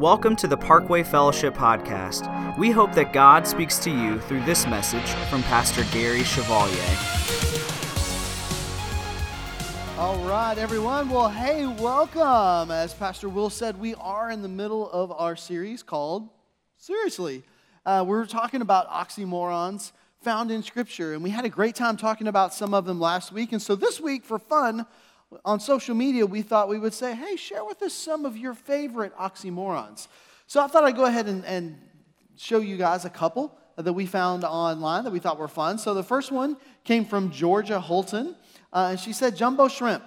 Welcome 0.00 0.34
to 0.36 0.48
the 0.48 0.56
Parkway 0.56 1.02
Fellowship 1.02 1.52
Podcast. 1.52 2.56
We 2.56 2.70
hope 2.70 2.94
that 2.94 3.12
God 3.12 3.46
speaks 3.46 3.78
to 3.80 3.90
you 3.90 4.18
through 4.18 4.42
this 4.44 4.66
message 4.66 5.06
from 5.28 5.42
Pastor 5.42 5.84
Gary 5.92 6.24
Chevalier. 6.24 6.72
All 9.98 10.16
right, 10.26 10.56
everyone. 10.56 11.10
Well, 11.10 11.28
hey, 11.28 11.66
welcome. 11.66 12.70
As 12.70 12.94
Pastor 12.94 13.28
Will 13.28 13.50
said, 13.50 13.78
we 13.78 13.94
are 13.96 14.30
in 14.30 14.40
the 14.40 14.48
middle 14.48 14.90
of 14.90 15.12
our 15.12 15.36
series 15.36 15.82
called 15.82 16.30
Seriously. 16.78 17.42
Uh, 17.84 18.02
we're 18.08 18.24
talking 18.24 18.62
about 18.62 18.88
oxymorons 18.88 19.92
found 20.22 20.50
in 20.50 20.62
Scripture, 20.62 21.12
and 21.12 21.22
we 21.22 21.28
had 21.28 21.44
a 21.44 21.50
great 21.50 21.74
time 21.74 21.98
talking 21.98 22.26
about 22.26 22.54
some 22.54 22.72
of 22.72 22.86
them 22.86 23.00
last 23.00 23.32
week. 23.32 23.52
And 23.52 23.60
so 23.60 23.76
this 23.76 24.00
week, 24.00 24.24
for 24.24 24.38
fun, 24.38 24.86
on 25.44 25.60
social 25.60 25.94
media, 25.94 26.26
we 26.26 26.42
thought 26.42 26.68
we 26.68 26.78
would 26.78 26.94
say, 26.94 27.14
hey, 27.14 27.36
share 27.36 27.64
with 27.64 27.82
us 27.82 27.92
some 27.92 28.24
of 28.24 28.36
your 28.36 28.54
favorite 28.54 29.16
oxymorons. 29.16 30.08
So 30.46 30.62
I 30.62 30.66
thought 30.66 30.84
I'd 30.84 30.96
go 30.96 31.04
ahead 31.04 31.26
and, 31.26 31.44
and 31.44 31.78
show 32.36 32.58
you 32.58 32.76
guys 32.76 33.04
a 33.04 33.10
couple 33.10 33.56
that 33.76 33.92
we 33.92 34.06
found 34.06 34.44
online 34.44 35.04
that 35.04 35.12
we 35.12 35.20
thought 35.20 35.38
were 35.38 35.48
fun. 35.48 35.78
So 35.78 35.94
the 35.94 36.02
first 36.02 36.32
one 36.32 36.56
came 36.84 37.04
from 37.04 37.30
Georgia 37.30 37.80
Holton, 37.80 38.34
uh, 38.72 38.88
and 38.90 39.00
she 39.00 39.12
said 39.12 39.36
jumbo 39.36 39.68
shrimp, 39.68 40.04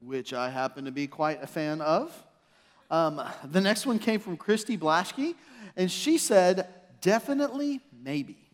which 0.00 0.32
I 0.32 0.50
happen 0.50 0.84
to 0.84 0.92
be 0.92 1.06
quite 1.06 1.42
a 1.42 1.46
fan 1.46 1.80
of. 1.80 2.12
Um, 2.90 3.22
the 3.44 3.60
next 3.60 3.86
one 3.86 3.98
came 3.98 4.20
from 4.20 4.36
Christy 4.36 4.76
Blaschke, 4.76 5.34
and 5.76 5.90
she 5.90 6.18
said 6.18 6.68
definitely 7.00 7.80
maybe. 8.02 8.45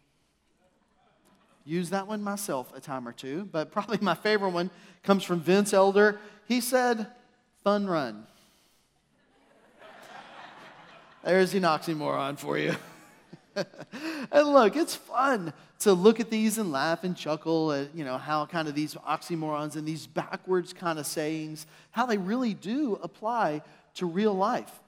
Use 1.65 1.91
that 1.91 2.07
one 2.07 2.23
myself 2.23 2.73
a 2.75 2.81
time 2.81 3.07
or 3.07 3.13
two, 3.13 3.49
but 3.51 3.71
probably 3.71 3.99
my 4.01 4.15
favorite 4.15 4.51
one 4.51 4.71
comes 5.03 5.25
from 5.25 5.41
Vince 5.41 5.73
Elder. 5.73 6.19
He 6.47 6.61
said, 6.61 7.07
fun 7.63 7.87
run. 7.87 8.27
There's 11.25 11.55
an 11.55 11.63
oxymoron 11.63 12.39
for 12.39 12.59
you. 12.59 12.75
and 13.55 14.49
look, 14.49 14.75
it's 14.75 14.97
fun 14.97 15.53
to 15.81 15.93
look 15.93 16.21
at 16.21 16.31
these 16.31 16.59
and 16.59 16.73
laugh 16.73 17.05
and 17.05 17.17
chuckle 17.17 17.73
at, 17.73 17.95
you 17.95 18.05
know, 18.05 18.19
how 18.19 18.47
kind 18.47 18.67
of 18.67 18.75
these 18.75 18.95
oxymorons 18.95 19.77
and 19.77 19.87
these 19.87 20.07
backwards 20.07 20.73
kind 20.73 20.99
of 20.99 21.07
sayings, 21.07 21.67
how 21.91 22.07
they 22.07 22.19
really 22.19 22.55
do 22.55 22.99
apply 23.03 23.63
to 23.95 24.07
real 24.07 24.35
life. 24.35 24.81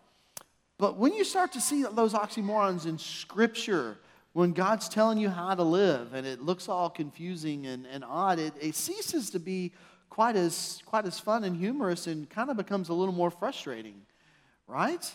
But 0.78 0.96
when 0.96 1.12
you 1.12 1.24
start 1.24 1.52
to 1.52 1.60
see 1.60 1.84
those 1.84 2.14
oxymorons 2.14 2.86
in 2.86 2.98
Scripture, 2.98 3.96
when 4.34 4.52
God's 4.52 4.88
telling 4.88 5.16
you 5.16 5.30
how 5.30 5.54
to 5.54 5.62
live 5.62 6.12
and 6.12 6.26
it 6.26 6.42
looks 6.42 6.68
all 6.68 6.90
confusing 6.90 7.66
and, 7.66 7.86
and 7.86 8.04
odd, 8.04 8.40
it, 8.40 8.52
it 8.60 8.74
ceases 8.74 9.30
to 9.30 9.38
be 9.38 9.72
quite 10.10 10.34
as, 10.36 10.82
quite 10.84 11.06
as 11.06 11.18
fun 11.18 11.44
and 11.44 11.56
humorous 11.56 12.08
and 12.08 12.28
kind 12.28 12.50
of 12.50 12.56
becomes 12.56 12.88
a 12.88 12.92
little 12.92 13.14
more 13.14 13.30
frustrating, 13.30 14.02
right? 14.66 15.14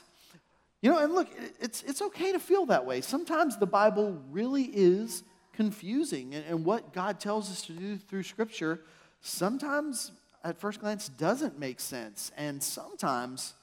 You 0.82 0.92
know, 0.92 1.00
and 1.00 1.14
look, 1.14 1.28
it's, 1.60 1.84
it's 1.84 2.02
okay 2.02 2.32
to 2.32 2.40
feel 2.40 2.66
that 2.68 2.86
way. 2.86 3.02
Sometimes 3.02 3.58
the 3.58 3.66
Bible 3.66 4.22
really 4.32 4.64
is 4.74 5.24
confusing, 5.52 6.34
and, 6.34 6.46
and 6.46 6.66
what 6.66 6.94
God 6.94 7.20
tells 7.20 7.52
us 7.52 7.62
to 7.64 7.74
do 7.74 7.98
through 7.98 8.24
Scripture 8.24 8.82
sometimes 9.20 10.14
at 10.46 10.58
first 10.58 10.80
glance 10.80 11.10
doesn't 11.10 11.60
make 11.60 11.82
sense, 11.82 12.32
and 12.38 12.64
sometimes 12.64 13.54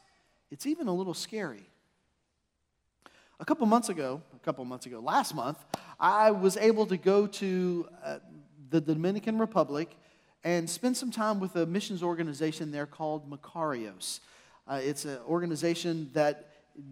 it's 0.51 0.67
even 0.67 0.87
a 0.87 0.95
little 0.95 1.15
scary. 1.15 1.71
A 3.39 3.45
couple 3.45 3.67
months 3.67 3.91
ago, 3.91 4.23
a 4.35 4.39
couple 4.39 4.65
months 4.65 4.87
ago, 4.87 4.99
last 4.99 5.35
month, 5.35 5.59
I 6.01 6.31
was 6.31 6.57
able 6.57 6.87
to 6.87 6.97
go 6.97 7.27
to 7.27 7.89
uh, 8.03 8.19
the 8.71 8.81
Dominican 8.81 9.39
Republic 9.39 9.95
and 10.43 10.69
spend 10.69 10.97
some 10.97 11.11
time 11.11 11.39
with 11.39 11.55
a 11.57 11.67
missions 11.67 12.03
organization 12.03 12.73
there 12.73 12.87
called 12.87 13.31
Makarios. 13.31 14.21
Uh, 14.67 14.81
it's 14.83 15.05
an 15.05 15.19
organization 15.29 16.09
that 16.15 16.49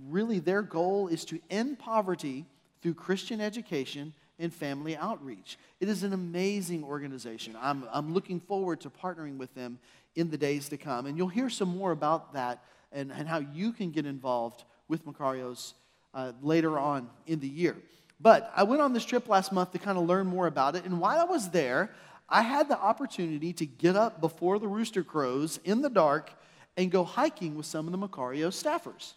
really 0.07 0.39
their 0.39 0.61
goal 0.61 1.09
is 1.09 1.25
to 1.27 1.41
end 1.49 1.79
poverty 1.79 2.45
through 2.83 2.95
Christian 2.95 3.41
education 3.41 4.13
and 4.39 4.53
family 4.53 4.99
outreach. 4.99 5.57
It 5.81 5.89
is 5.89 6.03
an 6.03 6.13
amazing 6.13 6.85
organization. 6.85 7.57
I'm, 7.59 7.85
I'm 7.91 8.13
looking 8.13 8.39
forward 8.39 8.83
to 8.83 8.91
partnering 8.91 9.39
with 9.39 9.55
them 9.55 9.79
in 10.15 10.29
the 10.31 10.37
days 10.37 10.69
to 10.69 10.77
come. 10.77 11.07
And 11.07 11.17
you'll 11.17 11.29
hear 11.29 11.49
some 11.49 11.75
more 11.75 11.93
about 11.93 12.35
that 12.35 12.63
and, 12.93 13.11
and 13.11 13.27
how 13.27 13.39
you 13.39 13.73
can 13.73 13.93
get 13.93 14.05
involved 14.05 14.65
with 14.89 15.07
Makarios 15.07 15.73
uh, 16.15 16.33
later 16.43 16.79
on 16.79 17.09
in 17.27 17.41
the 17.41 17.49
year. 17.49 17.77
But 18.21 18.51
I 18.57 18.63
went 18.63 18.81
on 18.81 18.93
this 18.93 19.05
trip 19.05 19.29
last 19.29 19.53
month 19.53 19.73
to 19.73 19.79
kind 19.79 19.99
of 19.99 20.07
learn 20.07 20.27
more 20.27 20.47
about 20.47 20.77
it. 20.77 20.85
And 20.85 21.01
while 21.01 21.19
I 21.21 21.25
was 21.25 21.51
there, 21.51 21.91
I 22.29 22.43
had 22.43 22.69
the 22.69 22.79
opportunity 22.79 23.53
to 23.55 23.67
get 23.67 23.97
up 23.97 24.21
before 24.21 24.59
the 24.59 24.69
rooster 24.69 25.03
crows 25.03 25.61
in 25.65 25.83
the 25.83 25.91
dark 25.91 26.33
and 26.77 26.91
go 26.91 27.05
hiking 27.05 27.55
with 27.57 27.67
some 27.67 27.87
of 27.87 27.93
the 27.93 27.99
Macario 27.99 28.49
staffers. 28.49 29.13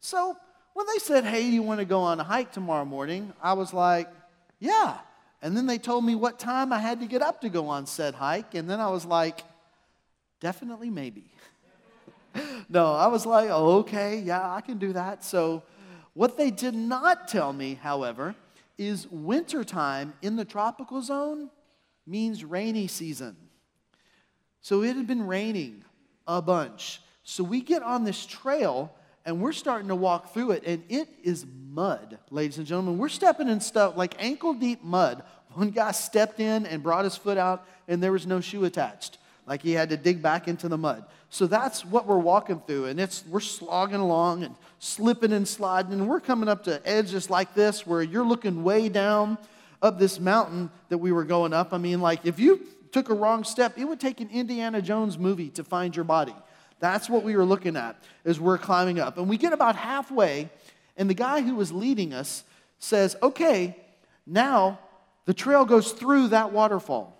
So 0.00 0.36
when 0.74 0.86
they 0.86 0.98
said, 0.98 1.24
Hey, 1.24 1.42
you 1.42 1.62
want 1.62 1.80
to 1.80 1.86
go 1.86 2.00
on 2.00 2.20
a 2.20 2.24
hike 2.24 2.52
tomorrow 2.52 2.84
morning? 2.84 3.32
I 3.42 3.54
was 3.54 3.72
like, 3.72 4.08
Yeah. 4.60 4.98
And 5.42 5.56
then 5.56 5.66
they 5.66 5.78
told 5.78 6.04
me 6.04 6.14
what 6.14 6.38
time 6.38 6.72
I 6.72 6.78
had 6.78 7.00
to 7.00 7.06
get 7.06 7.22
up 7.22 7.40
to 7.42 7.48
go 7.48 7.68
on 7.68 7.86
said 7.86 8.14
hike. 8.14 8.54
And 8.54 8.68
then 8.68 8.80
I 8.80 8.90
was 8.90 9.04
like, 9.04 9.42
Definitely, 10.40 10.90
maybe. 10.90 11.24
no, 12.68 12.92
I 12.92 13.06
was 13.06 13.26
like, 13.26 13.48
oh, 13.50 13.78
Okay, 13.78 14.18
yeah, 14.18 14.52
I 14.52 14.60
can 14.60 14.78
do 14.78 14.92
that. 14.92 15.24
So 15.24 15.62
what 16.16 16.38
they 16.38 16.50
did 16.50 16.74
not 16.74 17.28
tell 17.28 17.52
me, 17.52 17.74
however, 17.74 18.34
is 18.78 19.06
wintertime 19.10 20.14
in 20.22 20.36
the 20.36 20.46
tropical 20.46 21.02
zone 21.02 21.50
means 22.06 22.42
rainy 22.42 22.86
season. 22.86 23.36
So 24.62 24.82
it 24.82 24.96
had 24.96 25.06
been 25.06 25.26
raining 25.26 25.84
a 26.26 26.40
bunch. 26.40 27.02
So 27.22 27.44
we 27.44 27.60
get 27.60 27.82
on 27.82 28.04
this 28.04 28.24
trail 28.24 28.94
and 29.26 29.42
we're 29.42 29.52
starting 29.52 29.88
to 29.88 29.94
walk 29.94 30.32
through 30.32 30.52
it, 30.52 30.62
and 30.64 30.84
it 30.88 31.08
is 31.22 31.44
mud, 31.70 32.16
ladies 32.30 32.56
and 32.56 32.66
gentlemen. 32.66 32.96
We're 32.96 33.08
stepping 33.10 33.48
in 33.48 33.60
stuff 33.60 33.94
like 33.94 34.14
ankle 34.18 34.54
deep 34.54 34.82
mud. 34.82 35.22
One 35.52 35.70
guy 35.70 35.92
stepped 35.92 36.40
in 36.40 36.64
and 36.64 36.82
brought 36.82 37.04
his 37.04 37.16
foot 37.16 37.36
out, 37.36 37.66
and 37.88 38.02
there 38.02 38.12
was 38.12 38.26
no 38.26 38.40
shoe 38.40 38.64
attached. 38.64 39.18
Like 39.46 39.60
he 39.62 39.72
had 39.72 39.90
to 39.90 39.98
dig 39.98 40.22
back 40.22 40.48
into 40.48 40.68
the 40.68 40.78
mud. 40.78 41.04
So 41.36 41.46
that's 41.46 41.84
what 41.84 42.06
we're 42.06 42.16
walking 42.16 42.62
through, 42.66 42.86
and 42.86 42.98
it's 42.98 43.22
we're 43.26 43.40
slogging 43.40 44.00
along 44.00 44.42
and 44.42 44.54
slipping 44.78 45.34
and 45.34 45.46
sliding, 45.46 45.92
and 45.92 46.08
we're 46.08 46.18
coming 46.18 46.48
up 46.48 46.64
to 46.64 46.80
edges 46.88 47.28
like 47.28 47.52
this 47.52 47.86
where 47.86 48.00
you're 48.02 48.24
looking 48.24 48.64
way 48.64 48.88
down 48.88 49.36
up 49.82 49.98
this 49.98 50.18
mountain 50.18 50.70
that 50.88 50.96
we 50.96 51.12
were 51.12 51.24
going 51.24 51.52
up. 51.52 51.74
I 51.74 51.76
mean, 51.76 52.00
like 52.00 52.24
if 52.24 52.38
you 52.38 52.66
took 52.90 53.10
a 53.10 53.14
wrong 53.14 53.44
step, 53.44 53.76
it 53.76 53.84
would 53.84 54.00
take 54.00 54.22
an 54.22 54.30
Indiana 54.32 54.80
Jones 54.80 55.18
movie 55.18 55.50
to 55.50 55.62
find 55.62 55.94
your 55.94 56.06
body. 56.06 56.34
That's 56.80 57.10
what 57.10 57.22
we 57.22 57.36
were 57.36 57.44
looking 57.44 57.76
at 57.76 58.02
as 58.24 58.40
we're 58.40 58.56
climbing 58.56 58.98
up. 58.98 59.18
And 59.18 59.28
we 59.28 59.36
get 59.36 59.52
about 59.52 59.76
halfway, 59.76 60.48
and 60.96 61.10
the 61.10 61.12
guy 61.12 61.42
who 61.42 61.54
was 61.54 61.70
leading 61.70 62.14
us 62.14 62.44
says, 62.78 63.14
Okay, 63.22 63.76
now 64.26 64.78
the 65.26 65.34
trail 65.34 65.66
goes 65.66 65.92
through 65.92 66.28
that 66.28 66.54
waterfall. 66.54 67.14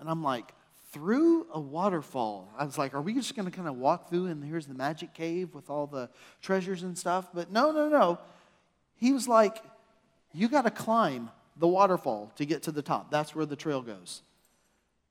And 0.00 0.10
I'm 0.10 0.24
like, 0.24 0.52
through 0.96 1.46
a 1.52 1.60
waterfall. 1.60 2.50
I 2.56 2.64
was 2.64 2.78
like, 2.78 2.94
are 2.94 3.02
we 3.02 3.12
just 3.12 3.36
going 3.36 3.44
to 3.44 3.54
kind 3.54 3.68
of 3.68 3.76
walk 3.76 4.08
through 4.08 4.26
and 4.26 4.42
here's 4.42 4.66
the 4.66 4.72
magic 4.72 5.12
cave 5.12 5.54
with 5.54 5.68
all 5.68 5.86
the 5.86 6.08
treasures 6.40 6.82
and 6.82 6.96
stuff? 6.96 7.28
But 7.34 7.52
no, 7.52 7.70
no, 7.70 7.90
no. 7.90 8.18
He 8.96 9.12
was 9.12 9.28
like, 9.28 9.62
you 10.32 10.48
got 10.48 10.62
to 10.62 10.70
climb 10.70 11.28
the 11.58 11.68
waterfall 11.68 12.32
to 12.36 12.46
get 12.46 12.62
to 12.62 12.72
the 12.72 12.80
top. 12.80 13.10
That's 13.10 13.34
where 13.34 13.44
the 13.44 13.56
trail 13.56 13.82
goes. 13.82 14.22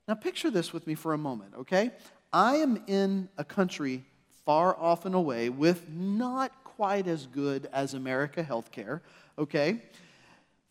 Now, 0.07 0.15
picture 0.15 0.49
this 0.49 0.73
with 0.73 0.87
me 0.87 0.95
for 0.95 1.13
a 1.13 1.19
moment, 1.19 1.53
okay? 1.59 1.91
I 2.33 2.55
am 2.55 2.81
in 2.87 3.29
a 3.37 3.43
country 3.43 4.05
far 4.43 4.75
off 4.75 5.05
and 5.05 5.13
away 5.13 5.49
with 5.49 5.87
not 5.87 6.51
quite 6.63 7.05
as 7.05 7.27
good 7.27 7.69
as 7.71 7.93
America 7.93 8.43
healthcare, 8.43 9.01
okay? 9.37 9.83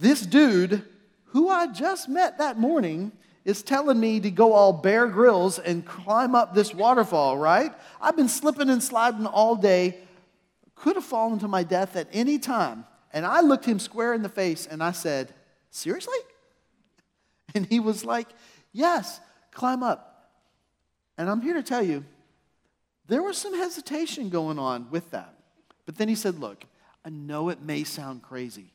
This 0.01 0.23
dude, 0.23 0.83
who 1.27 1.49
I 1.49 1.69
just 1.69 2.09
met 2.09 2.39
that 2.39 2.59
morning, 2.59 3.13
is 3.45 3.63
telling 3.63 4.01
me 4.01 4.21
to 4.21 4.31
go 4.31 4.55
all 4.55 4.73
Bear 4.73 5.07
Grylls 5.07 5.59
and 5.59 5.85
climb 5.85 6.35
up 6.35 6.55
this 6.55 6.75
waterfall, 6.75 7.37
right? 7.37 7.73
I've 8.01 8.17
been 8.17 8.29
slipping 8.29 8.71
and 8.71 8.83
sliding 8.83 9.27
all 9.27 9.55
day, 9.55 9.99
could 10.75 10.97
have 10.97 11.05
fallen 11.05 11.39
to 11.41 11.49
my 11.49 11.63
death 11.63 11.97
at 11.97 12.09
any 12.13 12.39
time. 12.39 12.85
And 13.13 13.25
I 13.25 13.41
looked 13.43 13.65
him 13.65 13.79
square 13.79 14.15
in 14.15 14.23
the 14.23 14.29
face 14.29 14.67
and 14.67 14.83
I 14.83 14.93
said, 14.93 15.33
Seriously? 15.71 16.19
And 17.57 17.67
he 17.67 17.79
was 17.79 18.05
like, 18.05 18.27
Yes, 18.73 19.21
climb 19.53 19.83
up. 19.83 20.33
And 21.17 21.31
I'm 21.31 21.41
here 21.41 21.55
to 21.55 21.63
tell 21.63 21.85
you, 21.85 22.05
there 23.07 23.23
was 23.23 23.39
some 23.39 23.55
hesitation 23.55 24.31
going 24.31 24.59
on 24.59 24.91
with 24.91 25.11
that. 25.13 25.33
But 25.87 25.97
then 25.97 26.09
he 26.09 26.17
said, 26.17 26.41
Look, 26.41 26.65
I 27.05 27.11
know 27.11 27.51
it 27.51 27.61
may 27.61 27.85
sound 27.85 28.23
crazy, 28.23 28.73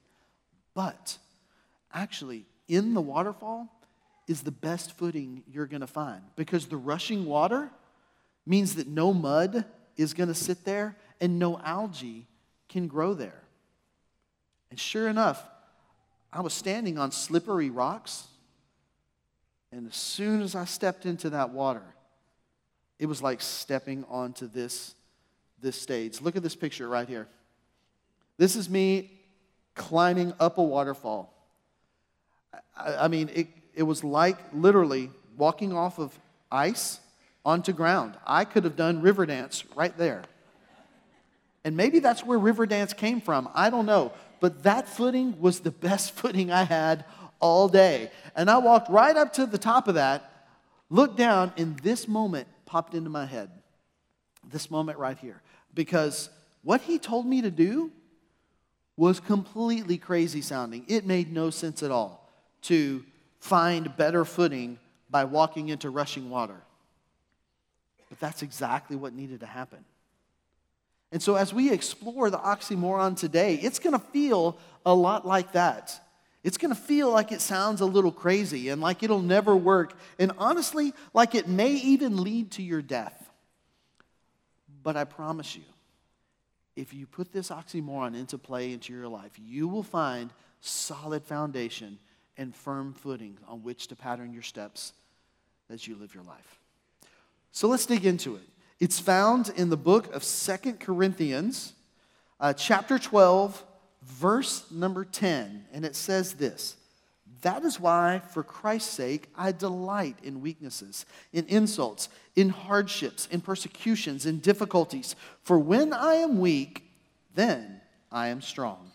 but 0.73 1.17
actually, 1.93 2.45
in 2.67 2.93
the 2.93 3.01
waterfall, 3.01 3.67
is 4.29 4.43
the 4.43 4.51
best 4.51 4.95
footing 4.95 5.41
you're 5.51 5.65
going 5.65 5.81
to 5.81 5.87
find 5.87 6.21
because 6.35 6.67
the 6.67 6.77
rushing 6.77 7.25
water 7.25 7.71
means 8.45 8.75
that 8.75 8.87
no 8.87 9.11
mud 9.11 9.65
is 9.97 10.13
going 10.13 10.29
to 10.29 10.35
sit 10.35 10.63
there 10.63 10.95
and 11.19 11.39
no 11.39 11.59
algae 11.59 12.27
can 12.69 12.87
grow 12.87 13.15
there. 13.15 13.41
And 14.69 14.79
sure 14.79 15.07
enough, 15.07 15.43
I 16.31 16.41
was 16.41 16.53
standing 16.53 16.99
on 16.99 17.11
slippery 17.11 17.71
rocks, 17.71 18.27
and 19.71 19.87
as 19.87 19.95
soon 19.95 20.41
as 20.43 20.53
I 20.55 20.65
stepped 20.65 21.07
into 21.07 21.31
that 21.31 21.49
water, 21.49 21.81
it 22.99 23.07
was 23.07 23.23
like 23.23 23.41
stepping 23.41 24.05
onto 24.09 24.47
this 24.47 24.93
this 25.59 25.81
stage. 25.81 26.21
Look 26.21 26.35
at 26.35 26.43
this 26.43 26.55
picture 26.55 26.87
right 26.87 27.07
here. 27.07 27.27
This 28.37 28.55
is 28.55 28.69
me 28.69 29.11
climbing 29.73 30.33
up 30.39 30.59
a 30.59 30.63
waterfall. 30.63 31.33
I, 32.77 32.95
I 32.95 33.07
mean, 33.07 33.29
it, 33.33 33.47
it 33.79 33.83
was 33.83 34.03
like 34.03 34.37
literally 34.51 35.09
walking 35.37 35.71
off 35.71 35.99
of 35.99 36.11
ice 36.51 36.99
onto 37.45 37.71
ground. 37.71 38.13
I 38.27 38.43
could 38.43 38.65
have 38.65 38.75
done 38.75 39.01
Riverdance 39.01 39.63
right 39.73 39.97
there. 39.97 40.23
And 41.63 41.77
maybe 41.77 41.99
that's 41.99 42.25
where 42.25 42.37
Riverdance 42.37 42.95
came 42.95 43.21
from. 43.21 43.47
I 43.55 43.69
don't 43.69 43.85
know. 43.85 44.11
But 44.41 44.63
that 44.63 44.89
footing 44.89 45.39
was 45.39 45.61
the 45.61 45.71
best 45.71 46.11
footing 46.15 46.51
I 46.51 46.63
had 46.63 47.05
all 47.39 47.69
day. 47.69 48.11
And 48.35 48.49
I 48.49 48.57
walked 48.57 48.89
right 48.89 49.15
up 49.15 49.31
to 49.35 49.45
the 49.45 49.57
top 49.57 49.87
of 49.87 49.95
that, 49.95 50.29
looked 50.89 51.15
down, 51.15 51.53
and 51.55 51.79
this 51.79 52.05
moment 52.05 52.49
popped 52.65 52.93
into 52.93 53.09
my 53.09 53.25
head. 53.25 53.49
This 54.51 54.69
moment 54.69 54.99
right 54.99 55.17
here. 55.17 55.41
Because 55.73 56.29
what 56.63 56.81
he 56.81 56.99
told 56.99 57.25
me 57.25 57.43
to 57.43 57.51
do 57.51 57.93
was 58.97 59.21
completely 59.21 59.97
crazy 59.97 60.41
sounding. 60.41 60.83
It 60.89 61.05
made 61.05 61.31
no 61.31 61.49
sense 61.49 61.81
at 61.81 61.91
all 61.91 62.29
to 62.63 63.05
find 63.39 63.95
better 63.95 64.25
footing 64.25 64.79
by 65.09 65.23
walking 65.25 65.69
into 65.69 65.89
rushing 65.89 66.29
water. 66.29 66.61
But 68.09 68.19
that's 68.19 68.41
exactly 68.41 68.95
what 68.95 69.13
needed 69.13 69.41
to 69.41 69.45
happen. 69.45 69.85
And 71.11 71.21
so, 71.21 71.35
as 71.35 71.53
we 71.53 71.71
explore 71.71 72.29
the 72.29 72.37
oxymoron 72.37 73.17
today, 73.17 73.55
it's 73.55 73.79
going 73.79 73.93
to 73.93 74.05
feel 74.07 74.57
a 74.85 74.93
lot 74.93 75.25
like 75.25 75.53
that. 75.53 75.99
It's 76.43 76.57
going 76.57 76.73
to 76.73 76.79
feel 76.79 77.11
like 77.11 77.31
it 77.31 77.41
sounds 77.41 77.81
a 77.81 77.85
little 77.85 78.11
crazy 78.11 78.69
and 78.69 78.79
like 78.79 79.03
it'll 79.03 79.21
never 79.21 79.55
work, 79.55 79.97
and 80.17 80.31
honestly, 80.37 80.93
like 81.13 81.35
it 81.35 81.47
may 81.47 81.71
even 81.73 82.23
lead 82.23 82.51
to 82.51 82.63
your 82.63 82.81
death. 82.81 83.15
But 84.83 84.95
I 84.95 85.03
promise 85.03 85.55
you, 85.55 85.63
if 86.75 86.93
you 86.93 87.05
put 87.05 87.33
this 87.33 87.49
oxymoron 87.49 88.15
into 88.15 88.37
play 88.37 88.71
into 88.71 88.93
your 88.93 89.07
life, 89.07 89.31
you 89.37 89.67
will 89.67 89.83
find 89.83 90.31
solid 90.61 91.25
foundation 91.25 91.99
and 92.39 92.55
firm 92.55 92.93
footing 92.93 93.37
on 93.47 93.61
which 93.61 93.87
to 93.87 93.95
pattern 93.95 94.33
your 94.33 94.41
steps 94.41 94.93
as 95.69 95.85
you 95.85 95.95
live 95.95 96.15
your 96.15 96.23
life. 96.23 96.59
So 97.51 97.67
let's 97.67 97.85
dig 97.85 98.05
into 98.05 98.37
it. 98.37 98.43
It's 98.79 98.97
found 98.97 99.51
in 99.57 99.69
the 99.69 99.77
book 99.77 100.15
of 100.15 100.23
Second 100.23 100.79
Corinthians, 100.79 101.73
uh, 102.39 102.53
chapter 102.53 102.97
12, 102.97 103.61
verse 104.03 104.63
number 104.71 105.03
10. 105.03 105.65
And 105.73 105.83
it 105.83 105.97
says 105.97 106.33
this 106.35 106.77
That 107.41 107.65
is 107.65 107.77
why, 107.77 108.21
for 108.31 108.41
Christ's 108.41 108.91
sake, 108.91 109.27
I 109.35 109.51
delight 109.51 110.15
in 110.23 110.39
weaknesses, 110.39 111.05
in 111.33 111.45
insults, 111.47 112.07
in 112.37 112.49
hardships, 112.49 113.27
in 113.29 113.41
persecutions, 113.41 114.25
in 114.25 114.39
difficulties. 114.39 115.17
For 115.43 115.59
when 115.59 115.91
I 115.91 116.15
am 116.15 116.39
weak, 116.39 116.89
then 117.35 117.81
I 118.13 118.29
am 118.29 118.41
strong. 118.41 118.91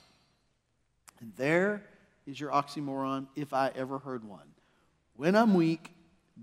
And 1.20 1.32
there 1.36 1.82
is 2.26 2.38
your 2.40 2.50
oxymoron, 2.50 3.26
if 3.36 3.52
I 3.52 3.70
ever 3.74 3.98
heard 3.98 4.24
one. 4.24 4.46
When 5.16 5.36
I'm 5.36 5.54
weak, 5.54 5.92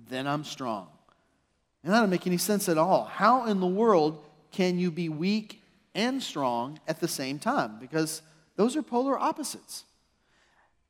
then 0.10 0.28
I'm 0.28 0.44
strong. 0.44 0.88
And 1.84 1.92
that 1.92 1.98
doesn't 1.98 2.10
make 2.10 2.28
any 2.28 2.38
sense 2.38 2.70
at 2.70 2.78
all. 2.78 3.06
How 3.06 3.46
in 3.46 3.60
the 3.60 3.68
world 3.68 4.24
can 4.52 4.78
you 4.78 4.92
be 4.92 5.10
weak 5.10 5.62
and 5.96 6.22
strong 6.22 6.80
at 6.88 7.00
the 7.00 7.08
same 7.08 7.40
time? 7.40 7.78
Because 7.80 8.22
those 8.56 8.76
are 8.76 8.84
polar 8.84 9.18
opposites. 9.18 9.84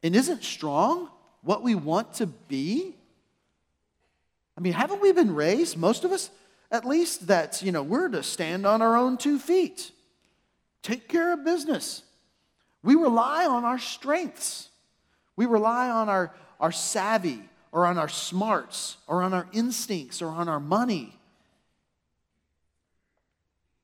And 0.04 0.16
isn't 0.16 0.44
strong 0.44 1.10
what 1.42 1.64
we 1.64 1.76
want 1.76 2.14
to 2.16 2.28
be? 2.28 2.96
I 4.58 4.62
mean, 4.62 4.74
haven't 4.74 5.02
we 5.02 5.12
been 5.12 5.34
raised, 5.34 5.78
most 5.78 6.04
of 6.04 6.12
us 6.12 6.30
at 6.72 6.86
least, 6.86 7.28
that, 7.28 7.62
you 7.62 7.72
know, 7.72 7.84
we're 7.84 8.08
to 8.10 8.24
stand 8.24 8.66
on 8.66 8.82
our 8.82 8.96
own 8.96 9.18
two 9.18 9.38
feet, 9.40 9.92
take 10.82 11.10
care 11.10 11.34
of 11.34 11.44
business. 11.44 12.04
We 12.82 12.96
rely 12.96 13.46
on 13.46 13.66
our 13.66 13.78
strengths. 13.78 14.70
We 15.42 15.48
rely 15.48 15.90
on 15.90 16.08
our, 16.08 16.32
our 16.60 16.72
savvy 16.72 17.42
or 17.72 17.88
on 17.88 17.98
our 17.98 18.08
smarts 18.08 18.98
or 19.08 19.24
on 19.24 19.34
our 19.34 19.48
instincts 19.54 20.22
or 20.22 20.28
on 20.28 20.48
our 20.48 20.60
money. 20.60 21.18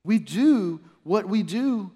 We 0.04 0.20
do 0.20 0.78
what 1.02 1.26
we 1.26 1.42
do 1.42 1.90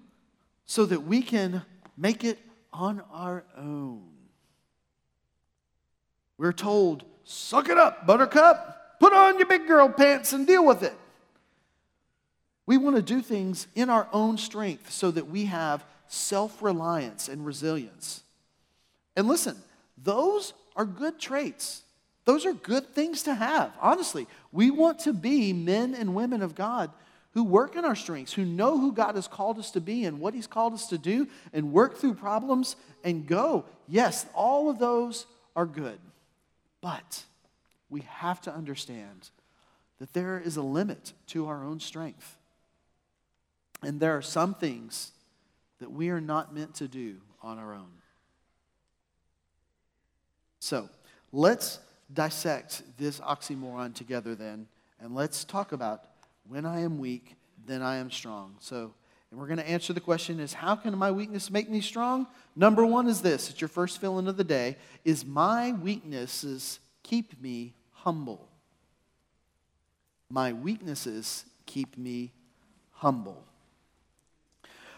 so 0.67 0.85
that 0.87 1.05
we 1.05 1.23
can 1.23 1.63
make 1.97 2.25
it 2.25 2.41
on 2.73 3.05
our 3.13 3.45
own. 3.57 4.03
We're 6.39 6.53
told, 6.53 7.05
suck 7.23 7.69
it 7.69 7.79
up, 7.79 8.05
buttercup, 8.05 8.99
put 8.99 9.13
on 9.13 9.39
your 9.39 9.47
big 9.47 9.69
girl 9.69 9.89
pants 9.89 10.33
and 10.33 10.45
deal 10.45 10.67
with 10.67 10.83
it. 10.83 10.99
We 12.67 12.79
want 12.79 12.97
to 12.97 13.03
do 13.03 13.23
things 13.23 13.69
in 13.77 13.91
our 13.91 14.09
own 14.13 14.39
strength 14.39 14.91
so 14.91 15.13
that 15.13 15.29
we 15.29 15.45
have 15.45 15.85
self 16.09 16.61
reliance 16.63 17.29
and 17.29 17.47
resilience. 17.47 18.25
And 19.17 19.29
listen, 19.29 19.57
those 20.03 20.55
are 20.77 20.85
good 20.85 21.19
traits. 21.19 21.83
Those 22.25 22.47
are 22.47 22.53
good 22.53 22.95
things 22.95 23.25
to 23.25 23.35
have. 23.35 23.73
Honestly, 23.81 24.27
we 24.53 24.71
want 24.71 25.01
to 25.01 25.13
be 25.13 25.53
men 25.53 25.95
and 25.95 26.15
women 26.15 26.43
of 26.43 26.55
God 26.55 26.91
who 27.33 27.45
work 27.45 27.77
in 27.77 27.85
our 27.85 27.97
strengths, 27.97 28.33
who 28.33 28.45
know 28.45 28.79
who 28.79 28.93
God 28.93 29.15
has 29.17 29.27
called 29.27 29.59
us 29.59 29.71
to 29.73 29.81
be 29.81 30.05
and 30.05 30.21
what 30.21 30.35
He's 30.35 30.47
called 30.47 30.75
us 30.75 30.87
to 30.89 30.99
do, 30.99 31.27
and 31.53 31.73
work 31.73 31.97
through 31.97 32.15
problems 32.15 32.77
and 33.05 33.27
go. 33.27 33.65
Yes, 33.89 34.27
all 34.35 34.69
of 34.69 34.79
those 34.79 35.27
are 35.57 35.67
good. 35.67 35.99
But 36.81 37.25
we 37.89 38.03
have 38.03 38.41
to 38.43 38.55
understand 38.55 39.31
that 39.99 40.13
there 40.13 40.41
is 40.45 40.57
a 40.57 40.63
limit 40.63 41.13
to 41.29 41.47
our 41.47 41.65
own 41.65 41.81
strength. 41.81 42.37
And 43.83 43.99
there 43.99 44.17
are 44.17 44.23
some 44.23 44.55
things 44.55 45.13
that 45.81 45.91
we 45.91 46.11
are 46.11 46.21
not 46.21 46.55
meant 46.55 46.75
to 46.77 46.89
do 46.89 47.17
on 47.43 47.59
our 47.59 47.75
own. 47.75 48.02
So 50.63 50.89
let's 51.33 51.81
dissect 52.15 52.85
this 52.97 53.19
oxymoron 53.19 53.97
together 53.97 54.37
then, 54.37 54.69
and 55.01 55.13
let's 55.13 55.43
talk 55.43 55.73
about 55.73 56.05
when 56.47 56.65
I 56.65 56.83
am 56.83 57.01
weak, 57.01 57.35
then 57.67 57.83
I 57.83 57.97
am 57.97 58.13
strong. 58.13 58.55
So, 58.61 58.95
and 59.33 59.41
we're 59.41 59.49
going 59.49 59.59
to 59.59 59.69
answer 59.69 59.93
the 59.93 60.01
question 60.01 60.39
is 60.39 60.53
how 60.53 60.77
can 60.77 60.97
my 60.97 61.11
weakness 61.11 61.51
make 61.51 61.69
me 61.69 61.81
strong? 61.81 62.29
Number 62.55 62.87
one 62.87 63.09
is 63.09 63.23
this 63.23 63.51
it's 63.51 63.61
your 63.61 63.67
first 63.67 64.01
feeling 64.01 64.29
of 64.29 64.37
the 64.37 64.45
day 64.45 64.77
is 65.05 65.27
my 65.27 65.73
weaknesses 65.73 66.79
keep 67.03 67.43
me 67.43 67.75
humble. 67.91 68.49
My 70.31 70.53
weaknesses 70.53 71.45
keep 71.67 71.99
me 71.99 72.31
humble. 72.93 73.45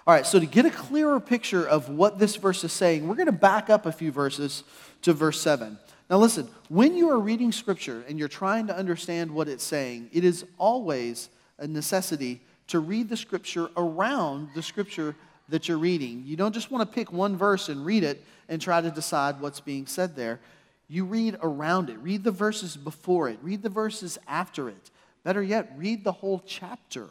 All 0.06 0.12
right, 0.12 0.26
so 0.26 0.38
to 0.38 0.44
get 0.44 0.66
a 0.66 0.70
clearer 0.70 1.18
picture 1.18 1.66
of 1.66 1.88
what 1.88 2.18
this 2.18 2.36
verse 2.36 2.62
is 2.62 2.72
saying, 2.72 3.08
we're 3.08 3.14
going 3.14 3.24
to 3.24 3.32
back 3.32 3.70
up 3.70 3.86
a 3.86 3.92
few 3.92 4.12
verses 4.12 4.62
to 5.00 5.14
verse 5.14 5.40
7. 5.40 5.78
Now, 6.10 6.18
listen, 6.18 6.46
when 6.68 6.94
you 6.94 7.08
are 7.08 7.18
reading 7.18 7.50
scripture 7.52 8.04
and 8.06 8.18
you're 8.18 8.28
trying 8.28 8.66
to 8.66 8.76
understand 8.76 9.30
what 9.30 9.48
it's 9.48 9.64
saying, 9.64 10.10
it 10.12 10.22
is 10.22 10.44
always 10.58 11.30
a 11.58 11.66
necessity 11.66 12.42
to 12.66 12.80
read 12.80 13.08
the 13.08 13.16
scripture 13.16 13.70
around 13.78 14.50
the 14.54 14.62
scripture 14.62 15.16
that 15.48 15.68
you're 15.68 15.78
reading. 15.78 16.22
You 16.26 16.36
don't 16.36 16.52
just 16.52 16.70
want 16.70 16.86
to 16.86 16.94
pick 16.94 17.10
one 17.10 17.34
verse 17.34 17.70
and 17.70 17.86
read 17.86 18.04
it 18.04 18.22
and 18.50 18.60
try 18.60 18.82
to 18.82 18.90
decide 18.90 19.40
what's 19.40 19.60
being 19.60 19.86
said 19.86 20.16
there. 20.16 20.38
You 20.86 21.06
read 21.06 21.38
around 21.42 21.88
it, 21.88 21.96
read 22.00 22.24
the 22.24 22.30
verses 22.30 22.76
before 22.76 23.30
it, 23.30 23.38
read 23.40 23.62
the 23.62 23.70
verses 23.70 24.18
after 24.28 24.68
it. 24.68 24.90
Better 25.22 25.42
yet, 25.42 25.72
read 25.78 26.04
the 26.04 26.12
whole 26.12 26.42
chapter. 26.46 27.08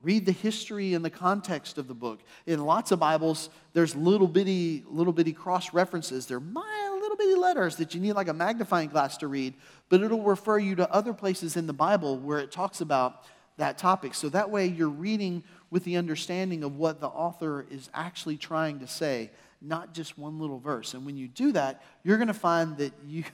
Read 0.00 0.26
the 0.26 0.32
history 0.32 0.94
and 0.94 1.04
the 1.04 1.10
context 1.10 1.76
of 1.76 1.88
the 1.88 1.94
book. 1.94 2.20
In 2.46 2.64
lots 2.64 2.92
of 2.92 3.00
Bibles, 3.00 3.50
there's 3.72 3.96
little 3.96 4.28
bitty, 4.28 4.84
little 4.86 5.12
bitty 5.12 5.32
cross 5.32 5.74
references. 5.74 6.26
They're 6.26 6.38
mild, 6.38 7.00
little 7.00 7.16
bitty 7.16 7.34
letters 7.34 7.76
that 7.76 7.94
you 7.94 8.00
need 8.00 8.12
like 8.12 8.28
a 8.28 8.32
magnifying 8.32 8.90
glass 8.90 9.16
to 9.18 9.26
read, 9.26 9.54
but 9.88 10.00
it'll 10.00 10.22
refer 10.22 10.58
you 10.58 10.76
to 10.76 10.92
other 10.92 11.12
places 11.12 11.56
in 11.56 11.66
the 11.66 11.72
Bible 11.72 12.16
where 12.16 12.38
it 12.38 12.52
talks 12.52 12.80
about 12.80 13.24
that 13.56 13.76
topic. 13.76 14.14
So 14.14 14.28
that 14.28 14.50
way 14.50 14.66
you're 14.66 14.88
reading 14.88 15.42
with 15.70 15.82
the 15.82 15.96
understanding 15.96 16.62
of 16.62 16.76
what 16.76 17.00
the 17.00 17.08
author 17.08 17.66
is 17.68 17.90
actually 17.92 18.36
trying 18.36 18.78
to 18.78 18.86
say, 18.86 19.30
not 19.60 19.94
just 19.94 20.16
one 20.16 20.38
little 20.38 20.60
verse. 20.60 20.94
And 20.94 21.04
when 21.04 21.16
you 21.16 21.26
do 21.26 21.50
that, 21.52 21.82
you're 22.04 22.18
going 22.18 22.28
to 22.28 22.34
find 22.34 22.76
that 22.76 22.92
you 23.06 23.24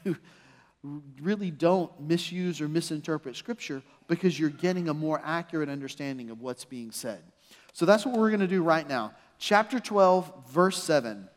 really 1.20 1.50
don't 1.50 1.90
misuse 2.00 2.60
or 2.60 2.68
misinterpret 2.68 3.36
Scripture 3.36 3.82
because 4.06 4.38
you're 4.38 4.50
getting 4.50 4.88
a 4.88 4.94
more 4.94 5.20
accurate 5.24 5.68
understanding 5.68 6.30
of 6.30 6.40
what's 6.40 6.64
being 6.64 6.90
said. 6.90 7.22
So 7.72 7.86
that's 7.86 8.04
what 8.04 8.16
we're 8.16 8.30
going 8.30 8.40
to 8.40 8.46
do 8.46 8.62
right 8.62 8.86
now. 8.86 9.12
Chapter 9.38 9.80
12, 9.80 10.50
verse 10.50 10.82
7 10.82 11.28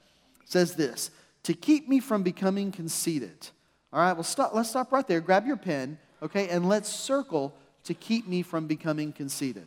says 0.46 0.76
this 0.76 1.12
To 1.44 1.54
keep 1.54 1.88
me 1.88 2.00
from 2.00 2.24
becoming 2.24 2.72
conceited. 2.72 3.50
All 3.94 4.02
right, 4.02 4.14
well, 4.14 4.24
stop, 4.24 4.54
let's 4.54 4.70
stop 4.70 4.92
right 4.92 5.08
there. 5.08 5.22
Grab 5.22 5.48
your 5.48 5.58
pen, 5.58 5.98
okay, 6.22 6.50
and 6.50 6.68
let's 6.68 6.90
circle 6.90 7.56
to 7.86 7.94
keep 7.94 8.28
me 8.28 8.42
from 8.42 8.68
becoming 8.68 9.14
conceited. 9.14 9.66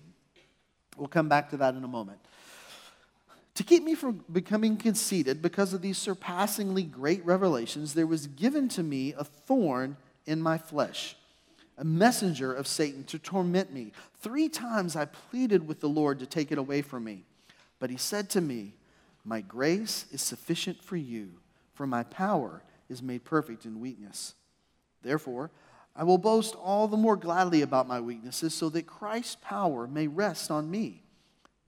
We'll 0.97 1.09
come 1.09 1.29
back 1.29 1.51
to 1.51 1.57
that 1.59 1.75
in 1.75 1.83
a 1.85 1.89
moment. 1.89 2.19
To 3.61 3.65
keep 3.65 3.85
me 3.85 3.95
from 3.95 4.25
becoming 4.33 4.79
conceited 4.79 5.43
because 5.43 5.75
of 5.75 5.83
these 5.83 5.99
surpassingly 5.99 6.83
great 6.83 7.23
revelations, 7.27 7.93
there 7.93 8.07
was 8.07 8.27
given 8.27 8.71
to 8.71 8.83
me 8.83 9.13
a 9.13 9.23
thorn 9.23 9.99
in 10.25 10.41
my 10.41 10.57
flesh 10.57 11.15
a 11.77 11.85
messenger 11.85 12.55
of 12.55 12.67
Satan 12.67 13.05
to 13.05 13.19
torment 13.19 13.71
me. 13.71 13.93
Three 14.23 14.49
times 14.49 14.97
I 14.97 15.05
pleaded 15.05 15.69
with 15.69 15.81
the 15.81 15.91
Lord 15.91 16.21
to 16.21 16.27
take 16.27 16.51
it 16.51 16.57
away 16.57 16.81
from 16.81 17.05
me. 17.05 17.25
But 17.79 17.91
he 17.91 17.99
said 17.99 18.31
to 18.31 18.41
me, 18.41 18.73
My 19.27 19.43
grace 19.43 20.07
is 20.11 20.23
sufficient 20.23 20.83
for 20.83 20.97
you, 20.97 21.33
for 21.75 21.87
my 21.87 22.05
power 22.05 22.63
is 22.89 23.03
made 23.03 23.25
perfect 23.25 23.67
in 23.67 23.79
weakness. 23.79 24.37
Therefore, 25.03 25.51
I 25.95 26.05
will 26.05 26.17
boast 26.17 26.55
all 26.55 26.89
the 26.89 26.97
more 26.97 27.17
gladly 27.17 27.61
about 27.61 27.87
my 27.87 28.01
weaknesses, 28.01 28.55
so 28.55 28.71
that 28.71 28.87
Christ's 28.87 29.37
power 29.43 29.87
may 29.87 30.07
rest 30.07 30.51
on 30.51 30.71
me. 30.71 31.03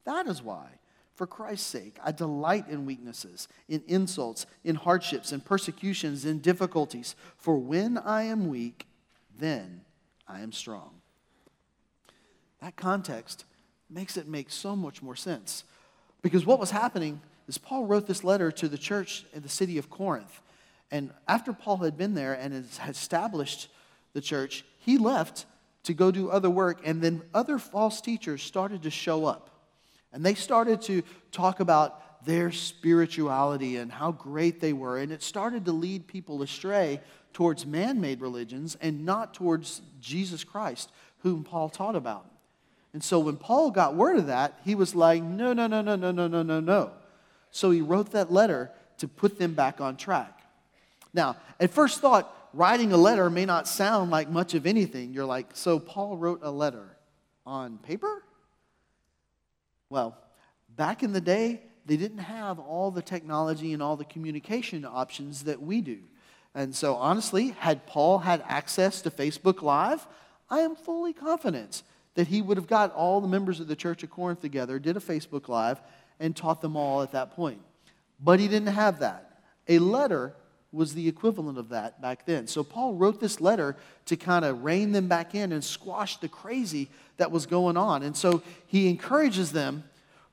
That 0.05 0.27
is 0.27 0.43
why, 0.43 0.69
for 1.15 1.27
Christ's 1.27 1.67
sake, 1.67 1.99
I 2.03 2.13
delight 2.13 2.69
in 2.69 2.87
weaknesses, 2.87 3.49
in 3.69 3.83
insults, 3.87 4.47
in 4.65 4.77
hardships, 4.77 5.33
in 5.33 5.41
persecutions, 5.41 6.25
in 6.25 6.39
difficulties. 6.39 7.15
For 7.37 7.57
when 7.57 7.99
I 7.99 8.23
am 8.23 8.49
weak, 8.49 8.87
then 9.39 9.83
I 10.27 10.41
am 10.41 10.53
strong. 10.53 11.03
That 12.61 12.77
context 12.77 13.45
makes 13.91 14.17
it 14.17 14.27
make 14.27 14.51
so 14.51 14.75
much 14.75 15.03
more 15.03 15.17
sense. 15.17 15.65
Because 16.23 16.47
what 16.47 16.61
was 16.61 16.71
happening 16.71 17.21
is 17.47 17.59
Paul 17.59 17.85
wrote 17.85 18.07
this 18.07 18.25
letter 18.25 18.51
to 18.53 18.69
the 18.69 18.79
church 18.79 19.27
in 19.35 19.43
the 19.43 19.49
city 19.49 19.77
of 19.77 19.91
Corinth. 19.91 20.41
And 20.91 21.11
after 21.29 21.53
Paul 21.53 21.79
had 21.79 21.99
been 21.99 22.15
there 22.15 22.35
and 22.35 22.55
had 22.79 22.91
established 22.91 23.69
the 24.13 24.21
church, 24.21 24.65
he 24.79 24.97
left 24.97 25.47
to 25.83 25.93
go 25.93 26.11
do 26.11 26.31
other 26.31 26.51
work. 26.51 26.81
And 26.85 27.03
then 27.03 27.23
other 27.35 27.59
false 27.59 28.01
teachers 28.01 28.43
started 28.43 28.83
to 28.85 28.91
show 28.91 29.27
up. 29.27 29.51
And 30.13 30.25
they 30.25 30.35
started 30.35 30.83
to 30.83 31.03
talk 31.31 31.61
about 31.61 32.25
their 32.25 32.53
spirituality 32.53 33.77
and 33.77 33.91
how 33.91 34.13
great 34.13 34.61
they 34.61 34.73
were. 34.73 34.99
And 34.99 35.11
it 35.11 35.23
started 35.23 35.65
to 35.65 35.73
lead 35.73 36.07
people 36.07 36.43
astray 36.43 37.01
towards 37.33 37.67
man 37.67 38.01
made 38.01 38.21
religions 38.21 38.77
and 38.81 39.05
not 39.05 39.35
towards 39.35 39.83
Jesus 40.01 40.45
Christ, 40.45 40.91
whom 41.19 41.45
Paul 41.45 41.69
taught 41.69 41.97
about. 41.97 42.27
And 42.93 43.03
so 43.03 43.19
when 43.21 43.37
Paul 43.37 43.71
got 43.71 43.95
word 43.95 44.19
of 44.19 44.27
that, 44.27 44.61
he 44.65 44.75
was 44.75 44.95
like, 44.95 45.23
no, 45.23 45.53
no, 45.53 45.67
no, 45.67 45.81
no, 45.81 45.97
no, 45.97 46.11
no, 46.11 46.29
no, 46.29 46.43
no, 46.43 46.61
no. 46.61 46.91
So 47.51 47.71
he 47.71 47.81
wrote 47.81 48.13
that 48.13 48.33
letter 48.33 48.71
to 48.99 49.09
put 49.09 49.39
them 49.39 49.55
back 49.55 49.81
on 49.81 49.97
track. 49.97 50.41
Now, 51.15 51.37
at 51.59 51.71
first 51.71 52.01
thought, 52.01 52.35
writing 52.53 52.93
a 52.93 52.97
letter 52.97 53.31
may 53.31 53.47
not 53.47 53.67
sound 53.67 54.11
like 54.11 54.29
much 54.29 54.55
of 54.55 54.67
anything. 54.67 55.13
You're 55.13 55.27
like, 55.27 55.51
so 55.55 55.79
Paul 55.79 56.17
wrote 56.17 56.41
a 56.43 56.51
letter 56.51 56.97
on 57.47 57.79
paper? 57.79 58.23
Well, 59.93 60.17
back 60.75 61.03
in 61.03 61.13
the 61.13 61.21
day, 61.21 61.61
they 61.85 61.99
didn't 61.99 62.17
have 62.17 62.59
all 62.59 62.91
the 62.91 63.03
technology 63.03 63.75
and 63.75 63.83
all 63.83 63.95
the 63.95 64.07
communication 64.07 64.87
options 64.87 65.45
that 65.45 65.61
we 65.61 65.83
do. 65.83 65.99
And 66.55 66.75
so, 66.75 66.95
honestly, 66.95 67.51
had 67.59 67.87
Paul 67.87 68.21
had 68.21 68.43
access 68.49 69.03
to 69.03 69.11
Facebook 69.11 69.61
Live, 69.61 70.07
I 70.49 70.61
am 70.61 70.77
fully 70.77 71.13
confident 71.13 71.83
that 72.15 72.29
he 72.29 72.41
would 72.41 72.57
have 72.57 72.67
got 72.67 72.95
all 72.95 73.21
the 73.21 73.29
members 73.29 73.61
of 73.61 73.69
the 73.69 73.77
church 73.77 74.03
of 74.03 74.09
Corinth 74.09 74.41
together, 74.41 74.79
did 74.79 74.97
a 74.97 75.01
Facebook 75.01 75.47
Live, 75.47 75.83
and 76.19 76.35
taught 76.35 76.63
them 76.63 76.75
all 76.75 77.03
at 77.03 77.13
that 77.13 77.33
point. 77.33 77.61
But 78.19 78.41
he 78.41 78.49
didn't 78.49 78.73
have 78.73 79.01
that. 79.01 79.43
A 79.69 79.79
letter 79.79 80.35
was 80.73 80.95
the 80.95 81.07
equivalent 81.07 81.59
of 81.59 81.69
that 81.69 82.01
back 82.01 82.25
then. 82.25 82.47
So 82.47 82.65
Paul 82.65 82.95
wrote 82.95 83.21
this 83.21 83.41
letter 83.41 83.77
to 84.07 84.17
kind 84.17 84.45
of 84.45 84.65
rein 84.65 84.93
them 84.93 85.07
back 85.07 85.35
in 85.35 85.53
and 85.53 85.63
squash 85.63 86.17
the 86.17 86.29
crazy 86.29 86.89
that 87.19 87.31
was 87.31 87.45
going 87.47 87.77
on. 87.77 88.03
And 88.03 88.17
so 88.17 88.43
he 88.67 88.89
encourages 88.89 89.53
them 89.53 89.85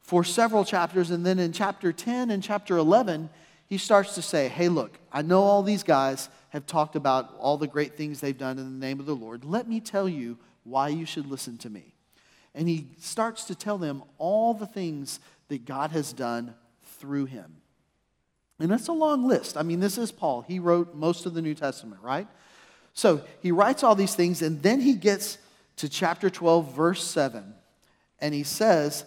for 0.01 0.23
several 0.23 0.63
chapters. 0.63 1.11
And 1.11 1.25
then 1.25 1.39
in 1.39 1.51
chapter 1.51 1.91
10 1.91 2.31
and 2.31 2.41
chapter 2.41 2.77
11, 2.77 3.29
he 3.67 3.77
starts 3.77 4.15
to 4.15 4.21
say, 4.21 4.47
Hey, 4.47 4.69
look, 4.69 4.97
I 5.11 5.21
know 5.21 5.41
all 5.41 5.61
these 5.61 5.83
guys 5.83 6.29
have 6.49 6.65
talked 6.65 6.95
about 6.95 7.35
all 7.37 7.57
the 7.57 7.67
great 7.67 7.95
things 7.95 8.19
they've 8.19 8.37
done 8.37 8.57
in 8.57 8.79
the 8.79 8.85
name 8.85 8.99
of 8.99 9.05
the 9.05 9.15
Lord. 9.15 9.43
Let 9.43 9.67
me 9.67 9.79
tell 9.79 10.09
you 10.09 10.37
why 10.63 10.87
you 10.87 11.05
should 11.05 11.27
listen 11.27 11.57
to 11.59 11.69
me. 11.69 11.93
And 12.55 12.67
he 12.67 12.87
starts 12.97 13.43
to 13.45 13.55
tell 13.55 13.77
them 13.77 14.03
all 14.17 14.53
the 14.53 14.65
things 14.65 15.19
that 15.49 15.65
God 15.65 15.91
has 15.91 16.13
done 16.13 16.55
through 16.97 17.25
him. 17.25 17.57
And 18.59 18.71
that's 18.71 18.87
a 18.87 18.93
long 18.93 19.27
list. 19.27 19.57
I 19.57 19.63
mean, 19.63 19.79
this 19.79 19.97
is 19.97 20.11
Paul. 20.11 20.41
He 20.41 20.59
wrote 20.59 20.93
most 20.93 21.25
of 21.25 21.33
the 21.33 21.41
New 21.41 21.55
Testament, 21.55 22.01
right? 22.01 22.27
So 22.93 23.21
he 23.41 23.51
writes 23.51 23.83
all 23.83 23.95
these 23.95 24.15
things, 24.15 24.41
and 24.41 24.61
then 24.61 24.81
he 24.81 24.93
gets 24.93 25.37
to 25.77 25.87
chapter 25.87 26.29
12, 26.29 26.73
verse 26.73 27.03
7, 27.03 27.53
and 28.19 28.33
he 28.33 28.43
says, 28.43 29.05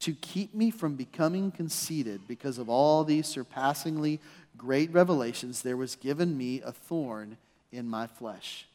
To 0.00 0.14
keep 0.14 0.54
me 0.54 0.70
from 0.70 0.96
becoming 0.96 1.50
conceited 1.50 2.22
because 2.26 2.56
of 2.56 2.70
all 2.70 3.04
these 3.04 3.26
surpassingly 3.26 4.20
great 4.56 4.90
revelations, 4.92 5.60
there 5.60 5.76
was 5.76 5.96
given 5.96 6.38
me 6.38 6.62
a 6.62 6.72
thorn 6.72 7.36
in 7.70 7.86
my 7.86 8.06
flesh 8.06 8.66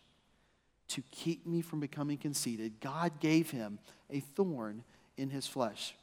to 0.89 1.01
keep 1.11 1.45
me 1.45 1.61
from 1.61 1.79
becoming 1.79 2.17
conceited, 2.17 2.79
God 2.79 3.19
gave 3.19 3.51
him 3.51 3.79
a 4.09 4.19
thorn 4.19 4.83
in 5.17 5.29
his 5.29 5.47
flesh 5.47 5.95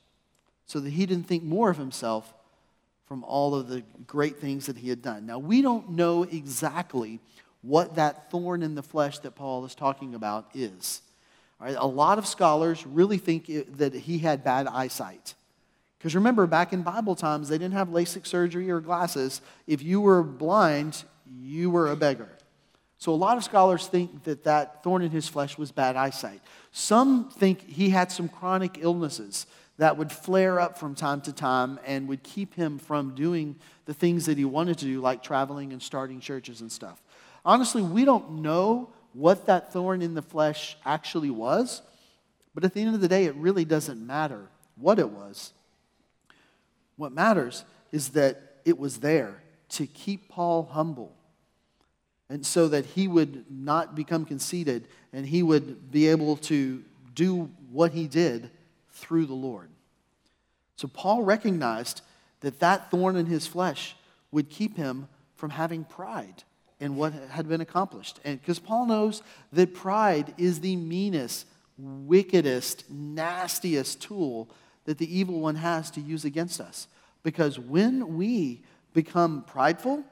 so 0.73 0.81
that 0.81 0.89
he 0.89 1.05
didn't 1.05 1.27
think 1.27 1.43
more 1.43 1.69
of 1.69 1.77
himself 1.77 2.33
from 3.05 3.23
all 3.25 3.55
of 3.55 3.69
the 3.69 3.83
great 4.07 4.39
things 4.39 4.65
that 4.65 4.79
he 4.79 4.89
had 4.89 5.03
done. 5.03 5.27
Now, 5.27 5.39
we 5.39 5.61
don't 5.61 5.91
know 5.91 6.23
exactly 6.23 7.21
what 7.61 7.97
that 7.97 8.31
thorn 8.31 8.63
in 8.63 8.75
the 8.75 8.83
flesh 8.83 9.19
that 9.19 9.33
Paul 9.33 9.67
is 9.67 9.75
talking 9.75 10.15
about 10.15 10.49
is. 10.55 11.03
Right, 11.61 11.77
a 11.79 11.87
lot 11.87 12.17
of 12.17 12.27
scholars 12.27 12.87
really 12.87 13.19
think 13.19 13.51
it, 13.51 13.77
that 13.77 13.93
he 13.93 14.17
had 14.21 14.43
bad 14.43 14.67
eyesight. 14.67 15.35
Because 15.99 16.15
remember, 16.15 16.47
back 16.47 16.73
in 16.73 16.81
Bible 16.81 17.17
times, 17.17 17.51
they 17.51 17.59
didn't 17.59 17.75
have 17.75 17.89
LASIK 17.89 18.27
surgery 18.27 18.71
or 18.71 18.81
glasses. 18.81 19.43
If 19.67 19.83
you 19.83 20.01
were 20.01 20.23
blind, 20.23 21.05
you 21.39 21.69
were 21.69 21.91
a 21.91 21.97
beggar. 21.97 22.31
So 22.97 23.13
a 23.13 23.15
lot 23.15 23.37
of 23.37 23.45
scholars 23.45 23.89
think 23.89 24.25
that 24.25 24.45
that 24.45 24.83
thorn 24.83 25.03
in 25.03 25.11
his 25.11 25.29
flesh 25.29 25.59
was 25.59 25.71
bad 25.71 25.97
eyesight. 25.97 26.41
Some 26.71 27.29
think 27.29 27.69
he 27.69 27.91
had 27.91 28.11
some 28.11 28.31
chronic 28.31 28.79
illnesses 28.81 29.47
that 29.83 29.97
would 29.97 30.13
flare 30.13 30.61
up 30.61 30.79
from 30.79 30.95
time 30.95 31.21
to 31.21 31.33
time 31.33 31.81
and 31.85 32.07
would 32.07 32.23
keep 32.23 32.55
him 32.55 32.79
from 32.79 33.17
doing 33.17 33.57
the 33.85 33.93
things 33.93 34.27
that 34.27 34.39
he 34.39 34.45
wanted 34.45 34.79
to 34.79 34.85
do, 34.85 35.01
like 35.01 35.25
traveling 35.25 35.73
and 35.73 35.83
starting 35.83 36.21
churches 36.21 36.61
and 36.61 36.71
stuff. 36.71 37.03
Honestly, 37.45 37.83
we 37.83 38.05
don't 38.05 38.43
know 38.43 38.91
what 39.13 39.47
that 39.47 39.73
thorn 39.73 40.01
in 40.01 40.15
the 40.15 40.23
flesh 40.23 40.77
actually 40.85 41.31
was, 41.31 41.83
but 42.55 42.63
at 42.63 42.75
the 42.75 42.81
end 42.81 42.95
of 42.95 43.01
the 43.01 43.09
day, 43.09 43.25
it 43.25 43.35
really 43.35 43.65
doesn't 43.65 44.07
matter 44.07 44.47
what 44.77 45.01
it 45.01 45.11
was. 45.11 45.53
What 46.95 47.11
matters 47.11 47.65
is 47.91 48.11
that 48.11 48.61
it 48.65 48.79
was 48.79 48.99
there 48.99 49.43
to 49.71 49.89
keep 49.89 50.29
Paul 50.29 50.69
humble 50.71 51.13
and 52.29 52.47
so 52.47 52.69
that 52.69 52.87
he 52.87 53.09
would 53.09 53.47
not 53.51 53.97
become 53.97 54.27
conceited 54.27 54.87
and 55.13 55.27
he 55.27 55.43
would 55.43 55.91
be 55.91 56.07
able 56.07 56.37
to 56.37 56.85
do 57.17 57.51
what 57.73 57.91
he 57.91 58.07
did 58.07 58.49
through 58.93 59.27
the 59.27 59.35
Lord. 59.35 59.72
So 60.83 60.89
Paul 60.89 61.23
recognized 61.23 62.01
that 62.41 62.59
that 62.59 62.91
thorn 62.91 63.15
in 63.15 63.27
his 63.27 63.47
flesh 63.47 63.95
would 64.33 64.51
keep 64.51 64.77
him 64.77 65.07
from 65.37 65.51
having 65.51 65.85
pride 65.85 66.43
in 66.81 66.97
what 66.97 67.13
had 67.13 67.49
been 67.49 67.61
accomplished. 67.61 68.19
And 68.25 68.41
because 68.41 68.59
Paul 68.59 68.87
knows 68.87 69.23
that 69.53 69.75
pride 69.75 70.35
is 70.39 70.59
the 70.59 70.75
meanest, 70.75 71.47
wickedest, 71.79 72.91
nastiest 72.91 74.03
tool 74.03 74.51
that 74.85 74.99
the 74.99 75.17
evil 75.17 75.39
one 75.39 75.55
has 75.55 75.89
to 75.93 76.01
use 76.01 76.25
against 76.25 76.61
us. 76.61 76.89
Because 77.23 77.61
when 77.61 78.17
we 78.17 78.65
become 78.93 79.45
prideful, 79.47 80.03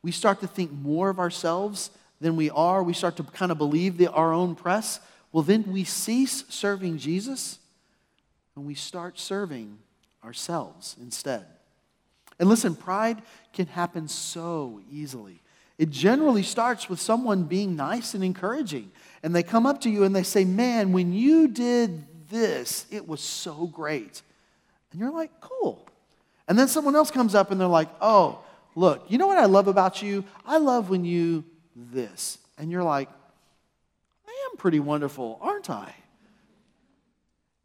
we 0.00 0.10
start 0.10 0.40
to 0.40 0.46
think 0.46 0.72
more 0.72 1.10
of 1.10 1.18
ourselves 1.18 1.90
than 2.22 2.34
we 2.34 2.48
are. 2.48 2.82
We 2.82 2.94
start 2.94 3.18
to 3.18 3.24
kind 3.24 3.52
of 3.52 3.58
believe 3.58 3.98
the, 3.98 4.10
our 4.10 4.32
own 4.32 4.54
press. 4.54 5.00
Well, 5.32 5.42
then 5.42 5.70
we 5.70 5.84
cease 5.84 6.44
serving 6.48 6.96
Jesus 6.96 7.58
and 8.56 8.64
we 8.64 8.74
start 8.74 9.18
serving 9.18 9.80
ourselves 10.24 10.96
instead. 11.00 11.46
And 12.38 12.48
listen, 12.48 12.74
pride 12.74 13.22
can 13.52 13.66
happen 13.66 14.08
so 14.08 14.80
easily. 14.90 15.40
It 15.78 15.90
generally 15.90 16.42
starts 16.42 16.88
with 16.88 17.00
someone 17.00 17.44
being 17.44 17.76
nice 17.76 18.14
and 18.14 18.24
encouraging. 18.24 18.90
And 19.22 19.34
they 19.34 19.42
come 19.42 19.66
up 19.66 19.80
to 19.82 19.90
you 19.90 20.04
and 20.04 20.14
they 20.14 20.22
say, 20.22 20.44
Man, 20.44 20.92
when 20.92 21.12
you 21.12 21.48
did 21.48 22.04
this, 22.28 22.86
it 22.90 23.08
was 23.08 23.20
so 23.20 23.66
great. 23.66 24.22
And 24.92 25.00
you're 25.00 25.12
like, 25.12 25.30
Cool. 25.40 25.86
And 26.46 26.58
then 26.58 26.68
someone 26.68 26.94
else 26.94 27.10
comes 27.10 27.34
up 27.34 27.50
and 27.50 27.60
they're 27.60 27.66
like, 27.68 27.88
Oh, 28.00 28.40
Look, 28.76 29.04
you 29.08 29.18
know 29.18 29.26
what 29.26 29.38
I 29.38 29.44
love 29.46 29.68
about 29.68 30.02
you? 30.02 30.24
I 30.44 30.58
love 30.58 30.90
when 30.90 31.04
you 31.04 31.44
this. 31.76 32.38
And 32.58 32.70
you're 32.70 32.82
like, 32.82 33.08
I 34.26 34.48
am 34.50 34.56
pretty 34.56 34.80
wonderful, 34.80 35.38
aren't 35.40 35.70
I? 35.70 35.94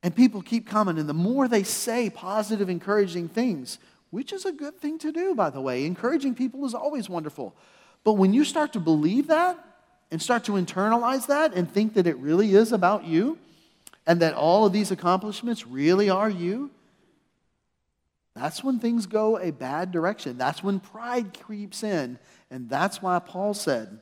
And 0.02 0.16
people 0.16 0.42
keep 0.42 0.66
coming, 0.68 0.98
and 0.98 1.10
the 1.10 1.14
more 1.14 1.48
they 1.48 1.64
say 1.64 2.10
positive, 2.10 2.70
encouraging 2.70 3.28
things, 3.28 3.80
which 4.12 4.32
is 4.32 4.46
a 4.46 4.52
good 4.52 4.80
thing 4.80 4.98
to 5.00 5.12
do, 5.12 5.36
by 5.36 5.50
the 5.50 5.62
way, 5.62 5.86
encouraging 5.86 6.36
people 6.36 6.66
is 6.66 6.74
always 6.74 7.10
wonderful. 7.10 7.54
But 8.04 8.14
when 8.14 8.34
you 8.34 8.46
start 8.46 8.74
to 8.74 8.80
believe 8.80 9.28
that 9.28 9.60
and 10.10 10.22
start 10.22 10.46
to 10.46 10.54
internalize 10.54 11.28
that 11.28 11.54
and 11.54 11.70
think 11.70 11.96
that 11.96 12.08
it 12.08 12.18
really 12.18 12.54
is 12.54 12.72
about 12.72 13.04
you 13.04 13.38
and 14.08 14.22
that 14.22 14.34
all 14.34 14.66
of 14.66 14.74
these 14.74 14.90
accomplishments 14.90 15.68
really 15.68 16.10
are 16.10 16.30
you, 16.30 16.72
that's 18.34 18.64
when 18.64 18.80
things 18.80 19.06
go 19.06 19.38
a 19.38 19.52
bad 19.52 19.92
direction. 19.92 20.38
That's 20.38 20.64
when 20.64 20.80
pride 20.80 21.38
creeps 21.42 21.84
in. 21.84 22.18
And 22.50 22.70
that's 22.70 23.02
why 23.02 23.20
Paul 23.20 23.54
said, 23.54 24.00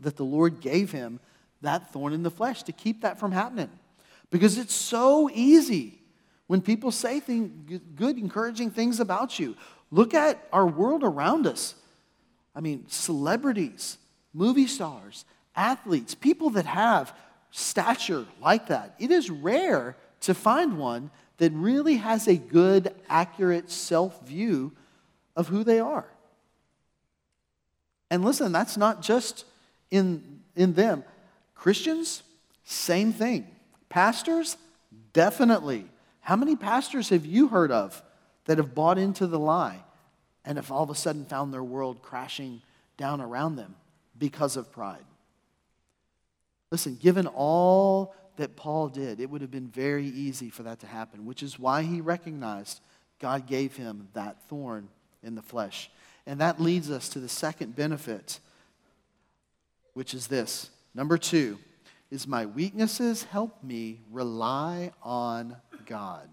that 0.00 0.16
the 0.16 0.24
Lord 0.24 0.60
gave 0.60 0.92
him 0.92 1.20
that 1.62 1.92
thorn 1.92 2.12
in 2.12 2.22
the 2.22 2.30
flesh 2.30 2.62
to 2.64 2.72
keep 2.72 3.00
that 3.00 3.18
from 3.18 3.32
happening. 3.32 3.70
Because 4.36 4.58
it's 4.58 4.74
so 4.74 5.30
easy 5.32 5.98
when 6.46 6.60
people 6.60 6.90
say 6.90 7.20
things, 7.20 7.80
good, 7.94 8.18
encouraging 8.18 8.70
things 8.70 9.00
about 9.00 9.38
you. 9.38 9.56
Look 9.90 10.12
at 10.12 10.46
our 10.52 10.66
world 10.66 11.02
around 11.02 11.46
us. 11.46 11.74
I 12.54 12.60
mean, 12.60 12.84
celebrities, 12.86 13.96
movie 14.34 14.66
stars, 14.66 15.24
athletes, 15.54 16.14
people 16.14 16.50
that 16.50 16.66
have 16.66 17.14
stature 17.50 18.26
like 18.42 18.66
that. 18.66 18.94
It 18.98 19.10
is 19.10 19.30
rare 19.30 19.96
to 20.20 20.34
find 20.34 20.76
one 20.76 21.10
that 21.38 21.52
really 21.52 21.96
has 21.96 22.28
a 22.28 22.36
good, 22.36 22.94
accurate 23.08 23.70
self 23.70 24.26
view 24.26 24.72
of 25.34 25.48
who 25.48 25.64
they 25.64 25.80
are. 25.80 26.08
And 28.10 28.22
listen, 28.22 28.52
that's 28.52 28.76
not 28.76 29.00
just 29.00 29.46
in, 29.90 30.42
in 30.54 30.74
them. 30.74 31.04
Christians, 31.54 32.22
same 32.64 33.14
thing. 33.14 33.46
Pastors, 33.96 34.58
definitely. 35.14 35.86
How 36.20 36.36
many 36.36 36.54
pastors 36.54 37.08
have 37.08 37.24
you 37.24 37.48
heard 37.48 37.72
of 37.72 38.02
that 38.44 38.58
have 38.58 38.74
bought 38.74 38.98
into 38.98 39.26
the 39.26 39.38
lie 39.38 39.82
and 40.44 40.58
have 40.58 40.70
all 40.70 40.82
of 40.82 40.90
a 40.90 40.94
sudden 40.94 41.24
found 41.24 41.50
their 41.50 41.64
world 41.64 42.02
crashing 42.02 42.60
down 42.98 43.22
around 43.22 43.56
them 43.56 43.74
because 44.18 44.58
of 44.58 44.70
pride? 44.70 45.06
Listen, 46.70 46.98
given 47.00 47.26
all 47.26 48.14
that 48.36 48.54
Paul 48.54 48.90
did, 48.90 49.18
it 49.18 49.30
would 49.30 49.40
have 49.40 49.50
been 49.50 49.68
very 49.68 50.08
easy 50.08 50.50
for 50.50 50.62
that 50.64 50.80
to 50.80 50.86
happen, 50.86 51.24
which 51.24 51.42
is 51.42 51.58
why 51.58 51.80
he 51.80 52.02
recognized 52.02 52.82
God 53.18 53.46
gave 53.46 53.76
him 53.76 54.08
that 54.12 54.46
thorn 54.46 54.90
in 55.22 55.36
the 55.36 55.42
flesh. 55.42 55.90
And 56.26 56.38
that 56.42 56.60
leads 56.60 56.90
us 56.90 57.08
to 57.08 57.18
the 57.18 57.30
second 57.30 57.74
benefit, 57.74 58.40
which 59.94 60.12
is 60.12 60.26
this. 60.26 60.68
Number 60.94 61.16
two 61.16 61.56
is 62.10 62.26
my 62.26 62.46
weaknesses 62.46 63.24
help 63.24 63.62
me 63.62 64.00
rely 64.10 64.92
on 65.02 65.56
God. 65.86 66.28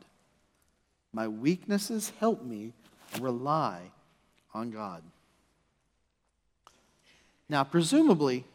My 1.12 1.28
weaknesses 1.28 2.12
help 2.20 2.44
me 2.44 2.74
rely 3.20 3.92
on 4.54 4.72
God. 4.72 5.04
Now, 7.50 7.64
presumably, 7.64 8.46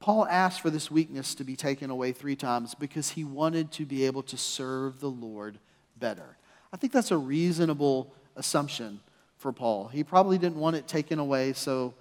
Paul 0.00 0.26
asked 0.26 0.60
for 0.60 0.70
this 0.70 0.90
weakness 0.90 1.34
to 1.36 1.44
be 1.44 1.54
taken 1.54 1.90
away 1.90 2.12
three 2.12 2.34
times 2.34 2.74
because 2.74 3.10
he 3.10 3.22
wanted 3.22 3.70
to 3.72 3.84
be 3.84 4.04
able 4.04 4.22
to 4.24 4.36
serve 4.36 4.98
the 4.98 5.10
Lord 5.10 5.58
better. 5.96 6.36
I 6.72 6.76
think 6.76 6.92
that's 6.92 7.12
a 7.12 7.16
reasonable 7.16 8.12
assumption 8.34 9.00
for 9.36 9.52
Paul. 9.52 9.88
He 9.88 10.02
probably 10.02 10.38
didn't 10.38 10.56
want 10.56 10.74
it 10.74 10.88
taken 10.88 11.18
away 11.18 11.52
so 11.52 11.94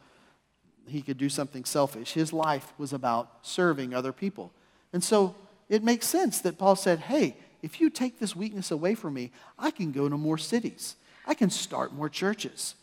he 0.92 1.02
could 1.02 1.18
do 1.18 1.30
something 1.30 1.66
selfish. 1.66 2.14
His 2.14 2.32
life 2.32 2.74
was 2.78 2.94
about 2.94 3.30
serving 3.42 3.94
other 3.94 4.12
people. 4.12 4.52
And 4.94 5.04
so 5.04 5.36
it 5.70 5.84
makes 5.84 6.08
sense 6.08 6.42
that 6.42 6.58
Paul 6.58 6.76
said, 6.76 7.00
Hey, 7.00 7.38
if 7.62 7.80
you 7.80 7.90
take 7.90 8.20
this 8.20 8.36
weakness 8.36 8.72
away 8.72 8.96
from 8.96 9.14
me, 9.14 9.32
I 9.58 9.72
can 9.72 9.92
go 9.92 10.10
to 10.10 10.18
more 10.18 10.38
cities. 10.38 10.96
I 11.26 11.34
can 11.34 11.50
start 11.50 11.94
more 11.94 12.10
churches. 12.10 12.76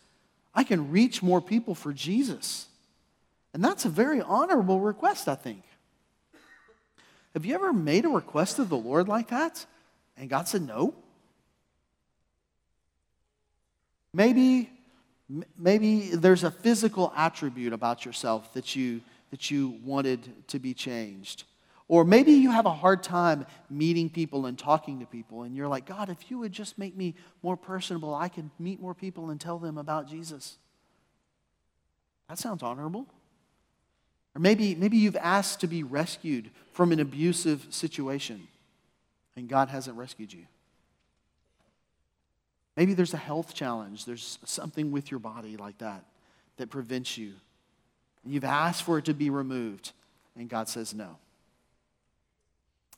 I 0.55 0.65
can 0.65 0.91
reach 0.91 1.23
more 1.23 1.41
people 1.41 1.75
for 1.75 1.93
Jesus. 1.93 2.67
And 3.53 3.65
that's 3.65 3.85
a 3.85 3.89
very 3.89 4.21
honorable 4.21 4.81
request, 4.81 5.29
I 5.29 5.35
think. 5.35 5.65
Have 7.35 7.45
you 7.45 7.55
ever 7.55 7.73
made 7.73 8.05
a 8.05 8.09
request 8.09 8.59
of 8.59 8.69
the 8.69 8.77
Lord 8.77 9.09
like 9.09 9.29
that 9.29 9.65
and 10.17 10.29
God 10.29 10.49
said 10.49 10.63
no? 10.63 10.95
Maybe, 14.13 14.71
maybe 15.57 16.11
there's 16.11 16.45
a 16.45 16.51
physical 16.51 17.13
attribute 17.17 17.73
about 17.73 18.05
yourself 18.05 18.53
that 18.55 18.75
you, 18.75 19.01
that 19.31 19.51
you 19.51 19.79
wanted 19.85 20.49
to 20.49 20.59
be 20.59 20.75
changed. 20.75 21.45
Or 21.87 22.05
maybe 22.05 22.33
you 22.33 22.51
have 22.51 22.67
a 22.67 22.73
hard 22.73 23.03
time 23.03 23.47
meeting 23.71 24.11
people 24.11 24.47
and 24.47 24.59
talking 24.59 25.01
to 25.01 25.07
people, 25.07 25.43
and 25.43 25.57
you're 25.57 25.69
like, 25.69 25.87
God, 25.87 26.11
if 26.11 26.31
you 26.31 26.39
would 26.39 26.53
just 26.53 26.79
make 26.79 26.95
me 26.97 27.15
more 27.43 27.57
personable, 27.57 28.15
I 28.15 28.29
could 28.29 28.51
meet 28.59 28.81
more 28.81 28.95
people 28.95 29.31
and 29.31 29.41
tell 29.41 29.59
them 29.59 29.79
about 29.79 30.07
Jesus. 30.07 30.59
That 32.29 32.39
sounds 32.39 32.63
honorable. 32.63 33.07
Or 34.35 34.41
maybe, 34.41 34.75
maybe 34.75 34.99
you've 34.99 35.17
asked 35.17 35.61
to 35.61 35.67
be 35.67 35.83
rescued 35.83 36.51
from 36.73 36.93
an 36.93 37.01
abusive 37.01 37.67
situation 37.71 38.49
and 39.39 39.49
God 39.49 39.69
hasn't 39.69 39.97
rescued 39.97 40.33
you. 40.33 40.47
Maybe 42.79 42.95
there's 42.95 43.13
a 43.13 43.17
health 43.17 43.55
challenge, 43.55 44.05
there's 44.05 44.39
something 44.45 44.93
with 44.93 45.11
your 45.11 45.19
body 45.19 45.57
like 45.57 45.79
that 45.79 46.05
that 46.59 46.71
prevents 46.71 47.19
you. 47.19 47.33
You've 48.25 48.45
asked 48.45 48.85
for 48.85 48.99
it 48.99 49.07
to 49.07 49.15
be 49.15 49.31
removed 49.31 49.91
and 50.37 50.49
God 50.49 50.69
says 50.69 50.95
no. 50.95 51.17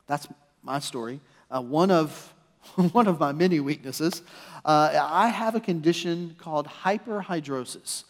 That's 0.06 0.28
my 0.62 0.80
story. 0.80 1.20
Uh, 1.50 1.62
one, 1.62 1.90
of, 1.90 2.34
one 2.92 3.06
of 3.06 3.18
my 3.18 3.32
many 3.32 3.58
weaknesses, 3.58 4.20
uh, 4.66 5.08
I 5.10 5.28
have 5.28 5.54
a 5.54 5.60
condition 5.60 6.36
called 6.38 6.66
hyperhidrosis 6.66 8.04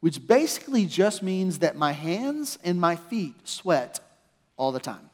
which 0.00 0.26
basically 0.26 0.84
just 0.84 1.22
means 1.22 1.60
that 1.60 1.76
my 1.76 1.92
hands 1.92 2.58
and 2.62 2.78
my 2.78 2.94
feet 2.94 3.34
sweat 3.44 4.00
all 4.58 4.70
the 4.70 4.78
time, 4.78 5.08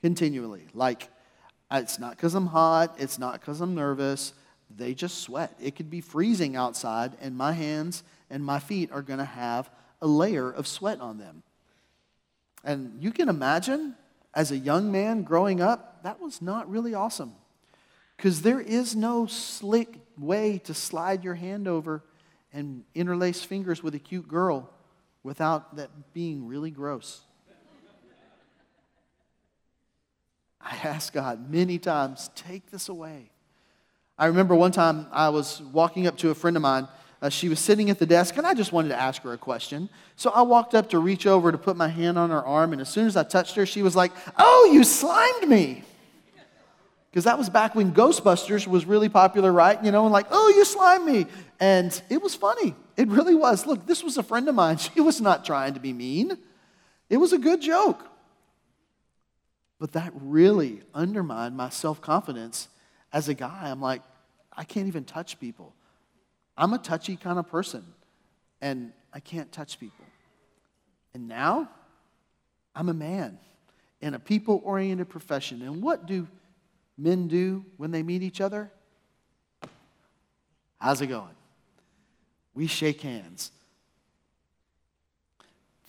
continually. 0.00 0.62
Like, 0.72 1.08
it's 1.72 1.98
not 1.98 2.12
because 2.12 2.36
I'm 2.36 2.46
hot, 2.46 2.94
it's 3.00 3.18
not 3.18 3.40
because 3.40 3.60
I'm 3.60 3.74
nervous, 3.74 4.32
they 4.76 4.94
just 4.94 5.18
sweat. 5.18 5.56
It 5.60 5.76
could 5.76 5.90
be 5.90 6.00
freezing 6.00 6.56
outside, 6.56 7.12
and 7.20 7.36
my 7.36 7.52
hands 7.52 8.02
and 8.30 8.44
my 8.44 8.58
feet 8.58 8.90
are 8.92 9.02
going 9.02 9.18
to 9.18 9.24
have 9.24 9.70
a 10.00 10.06
layer 10.06 10.50
of 10.50 10.66
sweat 10.66 11.00
on 11.00 11.18
them. 11.18 11.42
And 12.64 13.02
you 13.02 13.10
can 13.10 13.28
imagine, 13.28 13.94
as 14.34 14.50
a 14.50 14.56
young 14.56 14.90
man 14.90 15.22
growing 15.22 15.60
up, 15.60 16.02
that 16.02 16.20
was 16.20 16.40
not 16.40 16.68
really 16.70 16.94
awesome. 16.94 17.34
Because 18.16 18.42
there 18.42 18.60
is 18.60 18.94
no 18.94 19.26
slick 19.26 20.00
way 20.16 20.58
to 20.64 20.74
slide 20.74 21.24
your 21.24 21.34
hand 21.34 21.68
over 21.68 22.02
and 22.52 22.84
interlace 22.94 23.42
fingers 23.42 23.82
with 23.82 23.94
a 23.94 23.98
cute 23.98 24.28
girl 24.28 24.70
without 25.22 25.76
that 25.76 25.90
being 26.14 26.46
really 26.46 26.70
gross. 26.70 27.20
I 30.60 30.76
asked 30.82 31.12
God 31.12 31.50
many 31.50 31.78
times, 31.78 32.30
take 32.34 32.70
this 32.70 32.88
away. 32.88 33.30
I 34.18 34.26
remember 34.26 34.54
one 34.54 34.72
time 34.72 35.06
I 35.10 35.28
was 35.28 35.60
walking 35.72 36.06
up 36.06 36.16
to 36.18 36.30
a 36.30 36.34
friend 36.34 36.56
of 36.56 36.62
mine. 36.62 36.88
Uh, 37.20 37.28
she 37.28 37.48
was 37.48 37.58
sitting 37.58 37.90
at 37.90 37.98
the 37.98 38.06
desk, 38.06 38.36
and 38.36 38.46
I 38.46 38.54
just 38.54 38.72
wanted 38.72 38.88
to 38.88 39.00
ask 39.00 39.22
her 39.22 39.32
a 39.32 39.38
question. 39.38 39.88
So 40.16 40.30
I 40.30 40.42
walked 40.42 40.74
up 40.74 40.90
to 40.90 40.98
reach 40.98 41.26
over 41.26 41.50
to 41.50 41.58
put 41.58 41.76
my 41.76 41.88
hand 41.88 42.18
on 42.18 42.30
her 42.30 42.44
arm, 42.44 42.72
and 42.72 42.80
as 42.82 42.88
soon 42.88 43.06
as 43.06 43.16
I 43.16 43.24
touched 43.24 43.56
her, 43.56 43.66
she 43.66 43.82
was 43.82 43.96
like, 43.96 44.12
Oh, 44.38 44.70
you 44.72 44.84
slimed 44.84 45.48
me 45.48 45.84
because 47.14 47.26
that 47.26 47.38
was 47.38 47.48
back 47.48 47.76
when 47.76 47.92
Ghostbusters 47.92 48.66
was 48.66 48.86
really 48.86 49.08
popular, 49.08 49.52
right? 49.52 49.80
You 49.84 49.92
know, 49.92 50.02
and 50.02 50.12
like, 50.12 50.26
oh, 50.32 50.52
you 50.56 50.64
slimed 50.64 51.06
me. 51.06 51.26
And 51.60 52.02
it 52.10 52.20
was 52.20 52.34
funny. 52.34 52.74
It 52.96 53.06
really 53.06 53.36
was. 53.36 53.66
Look, 53.66 53.86
this 53.86 54.02
was 54.02 54.18
a 54.18 54.22
friend 54.24 54.48
of 54.48 54.56
mine. 54.56 54.78
She 54.94 55.00
was 55.00 55.20
not 55.20 55.44
trying 55.44 55.74
to 55.74 55.80
be 55.80 55.92
mean, 55.92 56.36
it 57.08 57.18
was 57.18 57.32
a 57.32 57.38
good 57.38 57.62
joke. 57.62 58.04
But 59.78 59.92
that 59.92 60.12
really 60.16 60.82
undermined 60.92 61.56
my 61.56 61.68
self 61.68 62.00
confidence 62.00 62.66
as 63.14 63.28
a 63.28 63.34
guy. 63.34 63.70
I'm 63.70 63.80
like, 63.80 64.02
I 64.52 64.64
can't 64.64 64.88
even 64.88 65.04
touch 65.04 65.40
people. 65.40 65.72
I'm 66.58 66.74
a 66.74 66.78
touchy 66.78 67.16
kind 67.16 67.38
of 67.38 67.48
person, 67.48 67.84
and 68.60 68.92
I 69.12 69.20
can't 69.20 69.50
touch 69.50 69.80
people. 69.80 70.04
And 71.14 71.28
now, 71.28 71.70
I'm 72.74 72.88
a 72.88 72.94
man 72.94 73.38
in 74.00 74.14
a 74.14 74.18
people 74.18 74.60
oriented 74.64 75.08
profession. 75.08 75.62
And 75.62 75.80
what 75.80 76.06
do 76.06 76.28
men 76.98 77.28
do 77.28 77.64
when 77.76 77.92
they 77.92 78.02
meet 78.02 78.22
each 78.22 78.40
other? 78.40 78.70
How's 80.80 81.00
it 81.00 81.06
going? 81.06 81.34
We 82.52 82.66
shake 82.66 83.00
hands. 83.00 83.52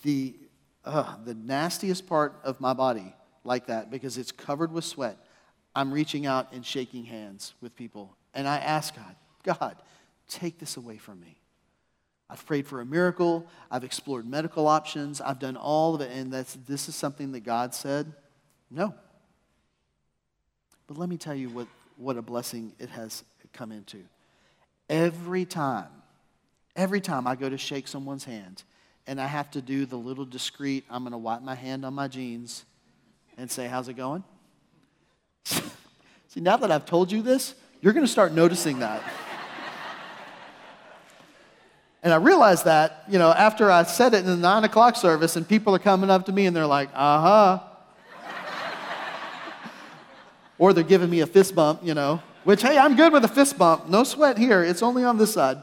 The, 0.03 0.35
uh, 0.83 1.15
the 1.25 1.33
nastiest 1.33 2.07
part 2.07 2.39
of 2.43 2.61
my 2.61 2.73
body, 2.73 3.15
like 3.43 3.65
that, 3.67 3.89
because 3.89 4.17
it's 4.19 4.31
covered 4.31 4.71
with 4.71 4.85
sweat, 4.85 5.17
I'm 5.75 5.93
reaching 5.93 6.25
out 6.25 6.53
and 6.53 6.65
shaking 6.65 7.05
hands 7.05 7.53
with 7.61 7.75
people. 7.75 8.15
And 8.33 8.47
I 8.47 8.57
ask 8.57 8.95
God, 8.95 9.15
God, 9.43 9.75
take 10.27 10.57
this 10.57 10.77
away 10.77 10.97
from 10.97 11.19
me. 11.19 11.38
I've 12.29 12.45
prayed 12.45 12.65
for 12.65 12.81
a 12.81 12.85
miracle. 12.85 13.45
I've 13.69 13.83
explored 13.83 14.25
medical 14.25 14.67
options. 14.67 15.21
I've 15.21 15.39
done 15.39 15.57
all 15.57 15.93
of 15.93 16.01
it. 16.01 16.11
And 16.11 16.31
that's, 16.31 16.57
this 16.67 16.89
is 16.89 16.95
something 16.95 17.33
that 17.33 17.41
God 17.41 17.75
said, 17.75 18.11
no, 18.71 18.95
but 20.88 20.97
let 20.97 21.09
me 21.09 21.17
tell 21.17 21.35
you 21.35 21.49
what, 21.49 21.67
what 21.97 22.17
a 22.17 22.21
blessing 22.21 22.73
it 22.79 22.89
has 22.89 23.23
come 23.53 23.71
into. 23.71 24.03
Every 24.89 25.45
time, 25.45 25.89
every 26.75 27.01
time 27.01 27.27
I 27.27 27.35
go 27.35 27.49
to 27.49 27.57
shake 27.57 27.88
someone's 27.88 28.23
hand 28.23 28.63
and 29.07 29.19
I 29.19 29.27
have 29.27 29.51
to 29.51 29.61
do 29.61 29.85
the 29.85 29.95
little 29.95 30.25
discreet, 30.25 30.83
I'm 30.89 31.03
going 31.03 31.11
to 31.11 31.17
wipe 31.17 31.41
my 31.41 31.55
hand 31.55 31.85
on 31.85 31.93
my 31.93 32.07
jeans 32.07 32.65
and 33.38 33.49
say, 33.49 33.67
How's 33.67 33.88
it 33.88 33.95
going? 33.95 34.23
See, 36.27 36.41
now 36.41 36.58
that 36.58 36.71
I've 36.71 36.86
told 36.86 37.12
you 37.12 37.21
this, 37.21 37.55
you're 37.81 37.93
going 37.93 38.05
to 38.05 38.12
start 38.12 38.34
noticing 38.34 38.79
that. 38.79 39.01
And 42.05 42.13
I 42.13 42.17
realized 42.17 42.65
that, 42.65 43.03
you 43.10 43.17
know, 43.17 43.31
after 43.31 43.71
I 43.71 43.81
said 43.81 44.13
it 44.13 44.19
in 44.19 44.27
the 44.27 44.36
nine 44.36 44.63
o'clock 44.63 44.95
service, 44.95 45.36
and 45.36 45.47
people 45.47 45.73
are 45.73 45.79
coming 45.79 46.12
up 46.12 46.27
to 46.27 46.31
me 46.31 46.45
and 46.45 46.55
they're 46.55 46.67
like, 46.67 46.89
uh 46.93 47.21
huh. 47.21 47.60
or 50.60 50.71
they're 50.71 50.84
giving 50.84 51.10
me 51.10 51.21
a 51.21 51.25
fist 51.25 51.55
bump, 51.55 51.79
you 51.84 51.95
know, 51.95 52.21
which, 52.43 52.62
hey, 52.62 52.77
I'm 52.77 52.95
good 52.95 53.12
with 53.12 53.25
a 53.25 53.27
fist 53.27 53.58
bump. 53.58 53.89
No 53.89 54.03
sweat 54.03 54.38
here. 54.38 54.63
It's 54.63 54.84
only 54.84 55.03
on 55.03 55.17
this 55.17 55.34
side. 55.34 55.58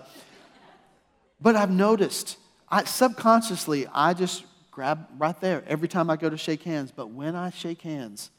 But 1.40 1.54
I've 1.54 1.70
noticed, 1.70 2.38
I, 2.68 2.82
subconsciously, 2.84 3.86
I 3.86 4.12
just 4.12 4.44
grab 4.72 5.06
right 5.18 5.40
there 5.40 5.62
every 5.68 5.86
time 5.86 6.10
I 6.10 6.16
go 6.16 6.28
to 6.28 6.36
shake 6.36 6.64
hands. 6.64 6.90
But 6.90 7.10
when 7.10 7.36
I 7.36 7.50
shake 7.50 7.82
hands, 7.82 8.32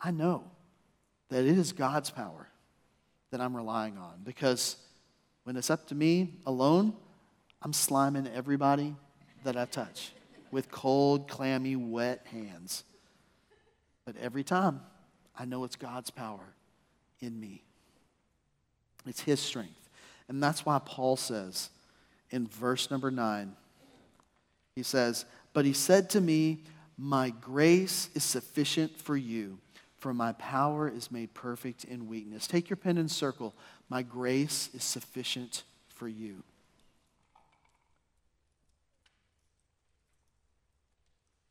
I 0.00 0.12
know 0.12 0.44
that 1.28 1.44
it 1.44 1.58
is 1.58 1.72
God's 1.72 2.10
power 2.10 2.48
that 3.30 3.40
I'm 3.40 3.56
relying 3.56 3.98
on 3.98 4.20
because 4.24 4.76
when 5.44 5.56
it's 5.56 5.70
up 5.70 5.86
to 5.88 5.94
me 5.94 6.34
alone, 6.46 6.94
I'm 7.62 7.72
sliming 7.72 8.32
everybody 8.34 8.94
that 9.44 9.56
I 9.56 9.64
touch 9.64 10.12
with 10.50 10.70
cold, 10.70 11.28
clammy, 11.28 11.76
wet 11.76 12.26
hands. 12.30 12.84
But 14.04 14.16
every 14.16 14.44
time, 14.44 14.80
I 15.38 15.44
know 15.44 15.64
it's 15.64 15.76
God's 15.76 16.10
power 16.10 16.54
in 17.20 17.38
me. 17.38 17.62
It's 19.06 19.20
His 19.20 19.40
strength. 19.40 19.88
And 20.28 20.42
that's 20.42 20.64
why 20.64 20.80
Paul 20.84 21.16
says 21.16 21.70
in 22.30 22.46
verse 22.46 22.90
number 22.90 23.10
nine, 23.10 23.56
he 24.74 24.82
says, 24.82 25.24
But 25.52 25.64
he 25.64 25.72
said 25.72 26.10
to 26.10 26.20
me, 26.20 26.64
My 26.96 27.30
grace 27.30 28.10
is 28.14 28.22
sufficient 28.22 29.00
for 29.00 29.16
you, 29.16 29.58
for 29.98 30.14
my 30.14 30.32
power 30.32 30.88
is 30.88 31.10
made 31.10 31.34
perfect 31.34 31.84
in 31.84 32.08
weakness. 32.08 32.46
Take 32.46 32.70
your 32.70 32.76
pen 32.76 32.98
and 32.98 33.10
circle, 33.10 33.54
My 33.88 34.02
grace 34.02 34.70
is 34.74 34.84
sufficient 34.84 35.64
for 35.88 36.08
you. 36.08 36.42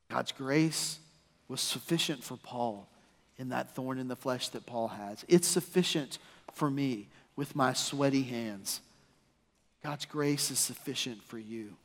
God's 0.09 0.31
grace 0.31 0.99
was 1.47 1.59
sufficient 1.61 2.23
for 2.23 2.37
Paul 2.37 2.87
in 3.37 3.49
that 3.49 3.75
thorn 3.75 3.99
in 3.99 4.07
the 4.07 4.15
flesh 4.15 4.49
that 4.49 4.65
Paul 4.65 4.87
has. 4.87 5.25
It's 5.27 5.47
sufficient 5.47 6.17
for 6.53 6.71
me 6.71 7.07
with 7.35 7.55
my 7.55 7.73
sweaty 7.73 8.23
hands. 8.23 8.81
God's 9.83 10.05
grace 10.05 10.49
is 10.49 10.59
sufficient 10.59 11.23
for 11.23 11.37
you. 11.37 11.75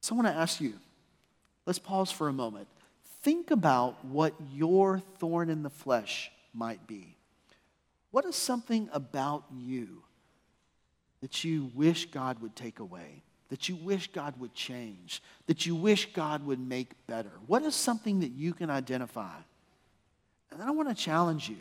So 0.00 0.14
I 0.14 0.16
want 0.16 0.28
to 0.28 0.34
ask 0.34 0.60
you 0.60 0.74
let's 1.64 1.78
pause 1.78 2.10
for 2.10 2.28
a 2.28 2.32
moment. 2.32 2.68
Think 3.26 3.50
about 3.50 4.04
what 4.04 4.34
your 4.52 5.00
thorn 5.18 5.50
in 5.50 5.64
the 5.64 5.68
flesh 5.68 6.30
might 6.54 6.86
be. 6.86 7.16
What 8.12 8.24
is 8.24 8.36
something 8.36 8.88
about 8.92 9.42
you 9.52 10.04
that 11.20 11.42
you 11.42 11.72
wish 11.74 12.08
God 12.12 12.40
would 12.40 12.54
take 12.54 12.78
away? 12.78 13.24
that 13.48 13.68
you 13.68 13.76
wish 13.76 14.10
God 14.12 14.34
would 14.40 14.54
change, 14.54 15.22
that 15.46 15.66
you 15.66 15.76
wish 15.76 16.12
God 16.12 16.44
would 16.44 16.58
make 16.58 16.90
better? 17.06 17.30
What 17.46 17.62
is 17.62 17.76
something 17.76 18.18
that 18.18 18.32
you 18.32 18.52
can 18.52 18.70
identify? 18.70 19.36
And 20.50 20.60
then 20.60 20.66
I 20.66 20.72
want 20.72 20.88
to 20.88 20.94
challenge 20.94 21.48
you. 21.48 21.58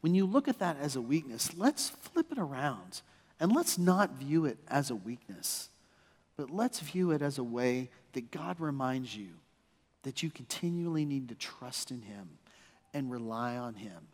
When 0.00 0.14
you 0.14 0.24
look 0.24 0.46
at 0.46 0.60
that 0.60 0.76
as 0.80 0.94
a 0.94 1.00
weakness, 1.00 1.56
let's 1.56 1.90
flip 1.90 2.30
it 2.30 2.38
around 2.38 3.02
and 3.40 3.52
let's 3.52 3.76
not 3.76 4.12
view 4.12 4.44
it 4.44 4.58
as 4.68 4.88
a 4.88 4.94
weakness, 4.94 5.68
but 6.36 6.48
let's 6.48 6.78
view 6.78 7.10
it 7.10 7.22
as 7.22 7.38
a 7.38 7.44
way 7.44 7.90
that 8.12 8.30
God 8.30 8.60
reminds 8.60 9.16
you 9.16 9.30
that 10.06 10.22
you 10.22 10.30
continually 10.30 11.04
need 11.04 11.28
to 11.28 11.34
trust 11.34 11.90
in 11.90 12.00
Him 12.00 12.28
and 12.94 13.10
rely 13.10 13.56
on 13.56 13.74
Him 13.74 14.06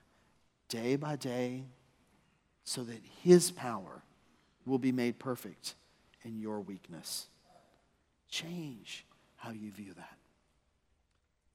day 0.70 0.96
by 0.96 1.16
day 1.16 1.64
so 2.64 2.83
that 2.83 2.98
His 3.22 3.50
power 3.50 4.02
will 4.64 4.78
be 4.78 4.90
made 4.90 5.18
perfect 5.18 5.74
in 6.24 6.38
your 6.38 6.61
weakness. 6.61 7.26
Change 8.31 9.05
how 9.37 9.50
you 9.50 9.70
view 9.70 9.92
that. 9.94 10.16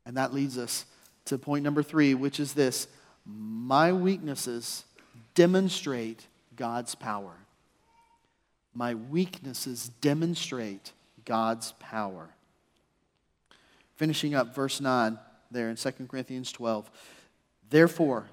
And 0.05 0.17
that 0.17 0.35
leads 0.35 0.59
us 0.59 0.85
to 1.25 1.39
point 1.39 1.63
number 1.63 1.81
three, 1.81 2.13
which 2.13 2.39
is 2.39 2.53
this 2.53 2.87
my 3.25 3.91
weaknesses 3.91 4.83
demonstrate 5.33 6.27
God's 6.55 6.93
power. 6.93 7.33
My 8.75 8.93
weaknesses 8.93 9.89
demonstrate 9.99 10.91
God's 11.25 11.71
power. 11.79 12.29
Finishing 13.97 14.35
up 14.35 14.55
verse 14.55 14.79
9 14.79 15.19
there 15.51 15.69
in 15.69 15.75
2 15.75 15.91
Corinthians 16.07 16.51
12. 16.51 16.89
Therefore, 17.69 18.27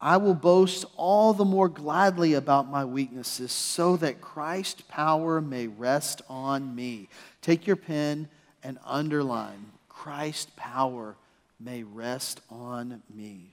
I 0.00 0.16
will 0.16 0.34
boast 0.34 0.84
all 0.96 1.32
the 1.32 1.44
more 1.44 1.68
gladly 1.68 2.34
about 2.34 2.70
my 2.70 2.84
weaknesses 2.84 3.52
so 3.52 3.96
that 3.98 4.20
Christ's 4.20 4.82
power 4.88 5.40
may 5.40 5.66
rest 5.66 6.22
on 6.28 6.74
me. 6.74 7.08
Take 7.42 7.66
your 7.66 7.76
pen 7.76 8.28
and 8.62 8.78
underline 8.84 9.72
Christ's 9.88 10.50
power 10.56 11.16
may 11.60 11.82
rest 11.82 12.40
on 12.50 13.02
me. 13.14 13.52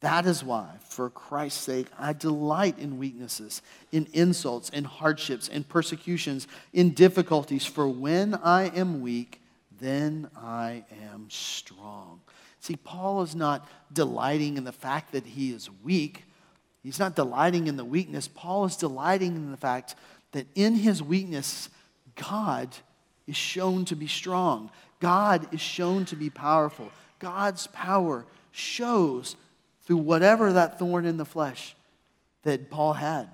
That 0.00 0.26
is 0.26 0.44
why, 0.44 0.68
for 0.86 1.08
Christ's 1.08 1.62
sake, 1.62 1.86
I 1.98 2.12
delight 2.12 2.78
in 2.78 2.98
weaknesses, 2.98 3.62
in 3.90 4.06
insults, 4.12 4.68
in 4.68 4.84
hardships, 4.84 5.48
in 5.48 5.64
persecutions, 5.64 6.46
in 6.74 6.90
difficulties. 6.90 7.64
For 7.64 7.88
when 7.88 8.34
I 8.34 8.64
am 8.64 9.00
weak, 9.00 9.40
then 9.84 10.30
I 10.36 10.84
am 11.12 11.26
strong. 11.28 12.20
See, 12.60 12.76
Paul 12.76 13.22
is 13.22 13.34
not 13.34 13.68
delighting 13.92 14.56
in 14.56 14.64
the 14.64 14.72
fact 14.72 15.12
that 15.12 15.26
he 15.26 15.50
is 15.50 15.68
weak. 15.82 16.24
He's 16.82 16.98
not 16.98 17.14
delighting 17.14 17.66
in 17.66 17.76
the 17.76 17.84
weakness. 17.84 18.26
Paul 18.26 18.64
is 18.64 18.76
delighting 18.76 19.36
in 19.36 19.50
the 19.50 19.56
fact 19.58 19.94
that 20.32 20.46
in 20.54 20.76
his 20.76 21.02
weakness, 21.02 21.68
God 22.16 22.74
is 23.26 23.36
shown 23.36 23.84
to 23.86 23.96
be 23.96 24.06
strong. 24.06 24.70
God 25.00 25.52
is 25.52 25.60
shown 25.60 26.06
to 26.06 26.16
be 26.16 26.30
powerful. 26.30 26.90
God's 27.18 27.66
power 27.66 28.24
shows 28.52 29.36
through 29.82 29.98
whatever 29.98 30.52
that 30.54 30.78
thorn 30.78 31.04
in 31.04 31.18
the 31.18 31.24
flesh 31.24 31.76
that 32.42 32.70
Paul 32.70 32.94
had. 32.94 33.28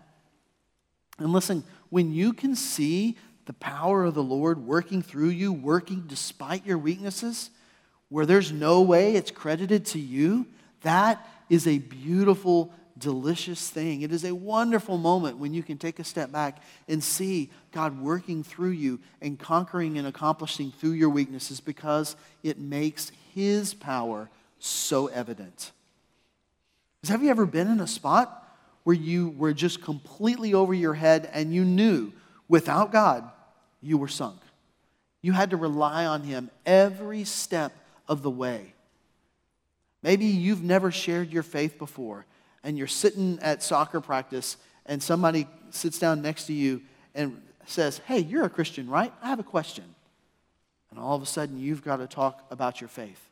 And 1.18 1.32
listen, 1.32 1.62
when 1.90 2.12
you 2.12 2.32
can 2.32 2.56
see 2.56 3.16
the 3.50 3.54
power 3.54 4.04
of 4.04 4.14
the 4.14 4.22
Lord 4.22 4.64
working 4.64 5.02
through 5.02 5.30
you, 5.30 5.52
working 5.52 6.04
despite 6.06 6.64
your 6.64 6.78
weaknesses, 6.78 7.50
where 8.08 8.24
there's 8.24 8.52
no 8.52 8.80
way 8.80 9.16
it's 9.16 9.32
credited 9.32 9.84
to 9.86 9.98
you, 9.98 10.46
that 10.82 11.28
is 11.48 11.66
a 11.66 11.78
beautiful, 11.78 12.72
delicious 12.96 13.68
thing. 13.68 14.02
It 14.02 14.12
is 14.12 14.24
a 14.24 14.32
wonderful 14.36 14.98
moment 14.98 15.38
when 15.38 15.52
you 15.52 15.64
can 15.64 15.78
take 15.78 15.98
a 15.98 16.04
step 16.04 16.30
back 16.30 16.62
and 16.86 17.02
see 17.02 17.50
God 17.72 18.00
working 18.00 18.44
through 18.44 18.70
you 18.70 19.00
and 19.20 19.36
conquering 19.36 19.98
and 19.98 20.06
accomplishing 20.06 20.70
through 20.70 20.92
your 20.92 21.10
weaknesses 21.10 21.58
because 21.58 22.14
it 22.44 22.60
makes 22.60 23.10
His 23.34 23.74
power 23.74 24.30
so 24.60 25.08
evident. 25.08 25.72
Have 27.08 27.24
you 27.24 27.30
ever 27.30 27.46
been 27.46 27.66
in 27.66 27.80
a 27.80 27.88
spot 27.88 28.48
where 28.84 28.94
you 28.94 29.30
were 29.30 29.52
just 29.52 29.82
completely 29.82 30.54
over 30.54 30.72
your 30.72 30.94
head 30.94 31.28
and 31.32 31.52
you 31.52 31.64
knew 31.64 32.12
without 32.48 32.92
God 32.92 33.28
you 33.80 33.98
were 33.98 34.08
sunk? 34.08 34.40
You 35.22 35.32
had 35.32 35.50
to 35.50 35.56
rely 35.56 36.06
on 36.06 36.22
Him 36.22 36.50
every 36.64 37.24
step 37.24 37.72
of 38.08 38.22
the 38.22 38.30
way. 38.30 38.74
Maybe 40.02 40.26
you've 40.26 40.62
never 40.62 40.90
shared 40.90 41.30
your 41.30 41.42
faith 41.42 41.78
before 41.78 42.26
and 42.64 42.78
you're 42.78 42.86
sitting 42.86 43.38
at 43.42 43.62
soccer 43.62 44.00
practice 44.00 44.56
and 44.86 45.02
somebody 45.02 45.46
sits 45.70 45.98
down 45.98 46.22
next 46.22 46.46
to 46.46 46.52
you 46.52 46.82
and 47.14 47.40
says, 47.66 47.98
Hey, 48.06 48.20
you're 48.20 48.44
a 48.44 48.50
Christian, 48.50 48.88
right? 48.88 49.12
I 49.22 49.28
have 49.28 49.38
a 49.38 49.44
question. 49.44 49.84
And 50.90 50.98
all 50.98 51.14
of 51.14 51.22
a 51.22 51.26
sudden, 51.26 51.60
you've 51.60 51.84
got 51.84 51.96
to 51.96 52.06
talk 52.06 52.44
about 52.50 52.80
your 52.80 52.88
faith. 52.88 53.29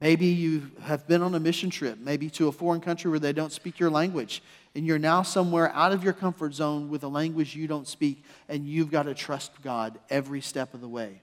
Maybe 0.00 0.26
you 0.26 0.70
have 0.82 1.06
been 1.06 1.20
on 1.22 1.34
a 1.34 1.40
mission 1.40 1.68
trip, 1.68 1.98
maybe 1.98 2.30
to 2.30 2.48
a 2.48 2.52
foreign 2.52 2.80
country 2.80 3.10
where 3.10 3.20
they 3.20 3.34
don't 3.34 3.52
speak 3.52 3.78
your 3.78 3.90
language, 3.90 4.42
and 4.74 4.86
you're 4.86 4.98
now 4.98 5.22
somewhere 5.22 5.70
out 5.74 5.92
of 5.92 6.02
your 6.02 6.14
comfort 6.14 6.54
zone 6.54 6.88
with 6.88 7.02
a 7.02 7.08
language 7.08 7.54
you 7.54 7.66
don't 7.66 7.86
speak, 7.86 8.24
and 8.48 8.66
you've 8.66 8.90
got 8.90 9.02
to 9.02 9.14
trust 9.14 9.52
God 9.62 9.98
every 10.08 10.40
step 10.40 10.72
of 10.72 10.80
the 10.80 10.88
way. 10.88 11.20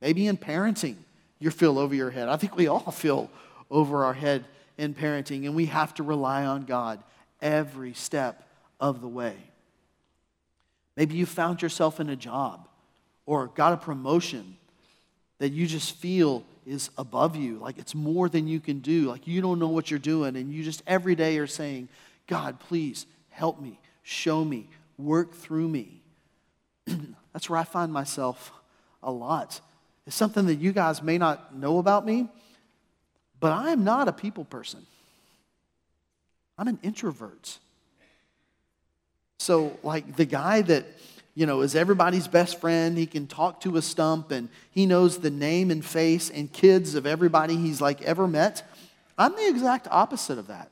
Maybe 0.00 0.26
in 0.26 0.36
parenting, 0.36 0.96
you 1.38 1.50
feel 1.50 1.78
over 1.78 1.94
your 1.94 2.10
head. 2.10 2.28
I 2.28 2.36
think 2.36 2.56
we 2.56 2.66
all 2.66 2.90
feel 2.90 3.30
over 3.70 4.04
our 4.04 4.14
head 4.14 4.44
in 4.76 4.92
parenting, 4.94 5.44
and 5.44 5.54
we 5.54 5.66
have 5.66 5.94
to 5.94 6.02
rely 6.02 6.46
on 6.46 6.64
God 6.64 7.02
every 7.40 7.92
step 7.94 8.42
of 8.80 9.00
the 9.00 9.08
way. 9.08 9.36
Maybe 10.96 11.14
you 11.14 11.26
found 11.26 11.62
yourself 11.62 12.00
in 12.00 12.08
a 12.08 12.16
job 12.16 12.66
or 13.24 13.46
got 13.46 13.72
a 13.72 13.76
promotion 13.76 14.56
that 15.38 15.50
you 15.50 15.66
just 15.68 15.94
feel 15.94 16.44
is 16.68 16.90
above 16.98 17.34
you, 17.34 17.58
like 17.58 17.78
it's 17.78 17.94
more 17.94 18.28
than 18.28 18.46
you 18.46 18.60
can 18.60 18.80
do, 18.80 19.08
like 19.08 19.26
you 19.26 19.40
don't 19.40 19.58
know 19.58 19.68
what 19.68 19.90
you're 19.90 19.98
doing, 19.98 20.36
and 20.36 20.52
you 20.52 20.62
just 20.62 20.82
every 20.86 21.14
day 21.14 21.38
are 21.38 21.46
saying, 21.46 21.88
God, 22.26 22.60
please 22.60 23.06
help 23.30 23.60
me, 23.60 23.78
show 24.02 24.44
me, 24.44 24.68
work 24.98 25.34
through 25.34 25.68
me. 25.68 26.02
That's 27.32 27.48
where 27.48 27.58
I 27.58 27.64
find 27.64 27.92
myself 27.92 28.52
a 29.02 29.10
lot 29.10 29.60
It's 30.06 30.16
something 30.16 30.46
that 30.46 30.56
you 30.56 30.72
guys 30.72 31.02
may 31.02 31.18
not 31.18 31.54
know 31.54 31.78
about 31.78 32.04
me, 32.04 32.28
but 33.40 33.52
I 33.52 33.70
am 33.70 33.84
not 33.84 34.08
a 34.08 34.12
people 34.12 34.44
person. 34.44 34.84
I'm 36.58 36.66
an 36.68 36.78
introvert. 36.82 37.58
So, 39.38 39.78
like 39.82 40.16
the 40.16 40.24
guy 40.24 40.62
that, 40.62 40.84
you 41.38 41.46
know, 41.46 41.60
is 41.60 41.76
everybody's 41.76 42.26
best 42.26 42.60
friend, 42.60 42.98
he 42.98 43.06
can 43.06 43.28
talk 43.28 43.60
to 43.60 43.76
a 43.76 43.82
stump 43.82 44.32
and 44.32 44.48
he 44.72 44.86
knows 44.86 45.18
the 45.18 45.30
name 45.30 45.70
and 45.70 45.84
face 45.84 46.30
and 46.30 46.52
kids 46.52 46.96
of 46.96 47.06
everybody 47.06 47.54
he's 47.54 47.80
like 47.80 48.02
ever 48.02 48.26
met. 48.26 48.68
I'm 49.16 49.36
the 49.36 49.48
exact 49.48 49.86
opposite 49.88 50.36
of 50.36 50.48
that. 50.48 50.68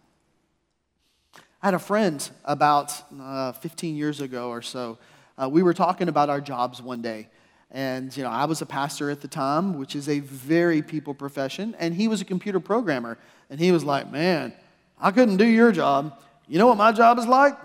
I 1.63 1.69
had 1.69 1.75
a 1.75 1.79
friend 1.79 2.29
about 2.45 2.93
uh, 3.17 3.53
15 3.53 3.95
years 3.95 4.21
ago 4.21 4.49
or 4.49 4.61
so. 4.61 4.99
Uh, 5.41 5.49
we 5.49 5.63
were 5.63 5.73
talking 5.73 6.09
about 6.09 6.31
our 6.31 6.41
jobs 6.41 6.83
one 6.83 7.01
day. 7.01 7.29
And, 7.71 8.15
you 8.17 8.25
know, 8.25 8.31
I 8.31 8.47
was 8.47 8.61
a 8.61 8.67
pastor 8.67 9.09
at 9.09 9.21
the 9.21 9.29
time, 9.29 9.79
which 9.79 9.95
is 9.95 10.09
a 10.09 10.19
very 10.19 10.83
people 10.83 11.15
profession, 11.15 11.77
and 11.79 11.95
he 11.95 12.09
was 12.09 12.21
a 12.21 12.25
computer 12.25 12.59
programmer. 12.59 13.19
And 13.51 13.61
he 13.61 13.71
was 13.71 13.85
like, 13.85 14.11
man, 14.11 14.53
I 14.99 15.13
couldn't 15.13 15.37
do 15.37 15.47
your 15.47 15.71
job. 15.71 16.21
You 16.49 16.59
know 16.59 16.67
what 16.67 16.77
my 16.77 16.91
job 16.91 17.21
is 17.21 17.27
like? 17.27 17.57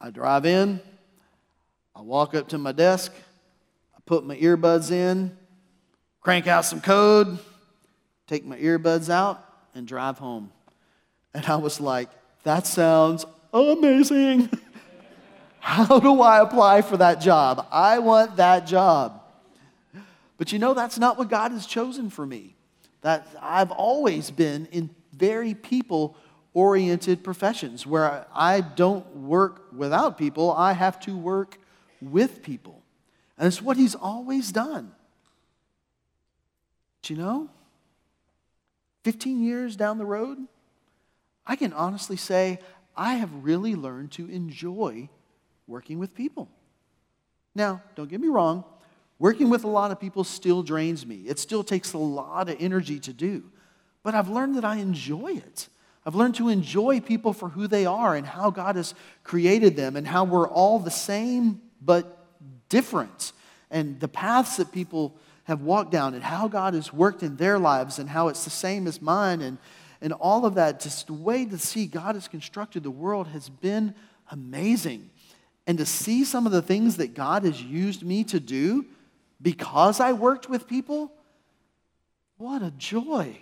I 0.00 0.08
drive 0.08 0.46
in, 0.46 0.80
I 1.96 2.00
walk 2.00 2.34
up 2.34 2.48
to 2.48 2.58
my 2.58 2.72
desk, 2.72 3.12
I 3.96 4.00
put 4.06 4.24
my 4.24 4.36
earbuds 4.36 4.90
in, 4.90 5.36
crank 6.20 6.46
out 6.46 6.64
some 6.64 6.80
code, 6.80 7.38
take 8.26 8.44
my 8.44 8.58
earbuds 8.58 9.10
out, 9.10 9.44
and 9.74 9.86
drive 9.86 10.18
home. 10.18 10.50
And 11.32 11.44
I 11.46 11.56
was 11.56 11.80
like, 11.80 12.08
that 12.42 12.66
sounds 12.66 13.26
amazing. 13.52 14.50
How 15.60 15.98
do 15.98 16.20
I 16.20 16.40
apply 16.40 16.82
for 16.82 16.96
that 16.98 17.20
job? 17.20 17.66
I 17.70 17.98
want 17.98 18.36
that 18.36 18.66
job. 18.66 19.22
But 20.36 20.52
you 20.52 20.58
know, 20.58 20.74
that's 20.74 20.98
not 20.98 21.16
what 21.16 21.30
God 21.30 21.52
has 21.52 21.66
chosen 21.66 22.10
for 22.10 22.26
me. 22.26 22.54
That 23.00 23.26
I've 23.40 23.70
always 23.70 24.30
been 24.30 24.66
in 24.66 24.90
very 25.12 25.54
people 25.54 26.16
oriented 26.52 27.24
professions 27.24 27.86
where 27.86 28.26
I 28.34 28.60
don't 28.60 29.06
work 29.16 29.66
without 29.72 30.18
people, 30.18 30.52
I 30.52 30.72
have 30.72 31.00
to 31.00 31.16
work 31.16 31.58
with 32.10 32.42
people. 32.42 32.82
And 33.38 33.46
it's 33.46 33.62
what 33.62 33.76
he's 33.76 33.94
always 33.94 34.52
done. 34.52 34.92
You 37.06 37.16
know, 37.16 37.50
15 39.02 39.42
years 39.42 39.76
down 39.76 39.98
the 39.98 40.06
road, 40.06 40.38
I 41.46 41.56
can 41.56 41.72
honestly 41.74 42.16
say 42.16 42.60
I 42.96 43.14
have 43.14 43.30
really 43.44 43.74
learned 43.74 44.12
to 44.12 44.26
enjoy 44.30 45.10
working 45.66 45.98
with 45.98 46.14
people. 46.14 46.48
Now, 47.54 47.82
don't 47.94 48.08
get 48.08 48.20
me 48.20 48.28
wrong, 48.28 48.64
working 49.18 49.50
with 49.50 49.64
a 49.64 49.68
lot 49.68 49.90
of 49.90 50.00
people 50.00 50.24
still 50.24 50.62
drains 50.62 51.06
me. 51.06 51.24
It 51.26 51.38
still 51.38 51.62
takes 51.62 51.92
a 51.92 51.98
lot 51.98 52.48
of 52.48 52.56
energy 52.58 52.98
to 53.00 53.12
do. 53.12 53.44
But 54.02 54.14
I've 54.14 54.28
learned 54.28 54.56
that 54.56 54.64
I 54.64 54.76
enjoy 54.76 55.32
it. 55.32 55.68
I've 56.06 56.14
learned 56.14 56.34
to 56.36 56.48
enjoy 56.48 57.00
people 57.00 57.32
for 57.32 57.50
who 57.50 57.66
they 57.66 57.86
are 57.86 58.14
and 58.14 58.26
how 58.26 58.50
God 58.50 58.76
has 58.76 58.94
created 59.22 59.76
them 59.76 59.96
and 59.96 60.06
how 60.06 60.24
we're 60.24 60.48
all 60.48 60.78
the 60.78 60.90
same 60.90 61.62
but 61.84 62.26
different. 62.68 63.32
And 63.70 64.00
the 64.00 64.08
paths 64.08 64.56
that 64.56 64.72
people 64.72 65.16
have 65.44 65.62
walked 65.62 65.90
down 65.90 66.14
and 66.14 66.22
how 66.22 66.48
God 66.48 66.74
has 66.74 66.92
worked 66.92 67.22
in 67.22 67.36
their 67.36 67.58
lives 67.58 67.98
and 67.98 68.08
how 68.08 68.28
it's 68.28 68.44
the 68.44 68.50
same 68.50 68.86
as 68.86 69.00
mine 69.00 69.42
and, 69.42 69.58
and 70.00 70.12
all 70.12 70.46
of 70.46 70.54
that. 70.54 70.80
Just 70.80 71.06
the 71.06 71.12
way 71.12 71.44
to 71.44 71.58
see 71.58 71.86
God 71.86 72.14
has 72.14 72.28
constructed 72.28 72.82
the 72.82 72.90
world 72.90 73.28
has 73.28 73.48
been 73.48 73.94
amazing. 74.30 75.10
And 75.66 75.78
to 75.78 75.86
see 75.86 76.24
some 76.24 76.46
of 76.46 76.52
the 76.52 76.62
things 76.62 76.96
that 76.96 77.14
God 77.14 77.44
has 77.44 77.62
used 77.62 78.02
me 78.02 78.24
to 78.24 78.40
do 78.40 78.86
because 79.40 80.00
I 80.00 80.12
worked 80.12 80.48
with 80.48 80.66
people, 80.66 81.12
what 82.36 82.62
a 82.62 82.70
joy. 82.72 83.38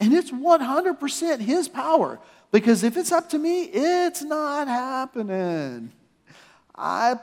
And 0.00 0.12
it's 0.12 0.30
100% 0.30 1.40
His 1.40 1.68
power. 1.68 2.20
Because 2.50 2.82
if 2.82 2.96
it's 2.96 3.12
up 3.12 3.28
to 3.30 3.38
me, 3.38 3.64
it's 3.64 4.22
not 4.22 4.68
happening. 4.68 5.92
I 6.78 7.16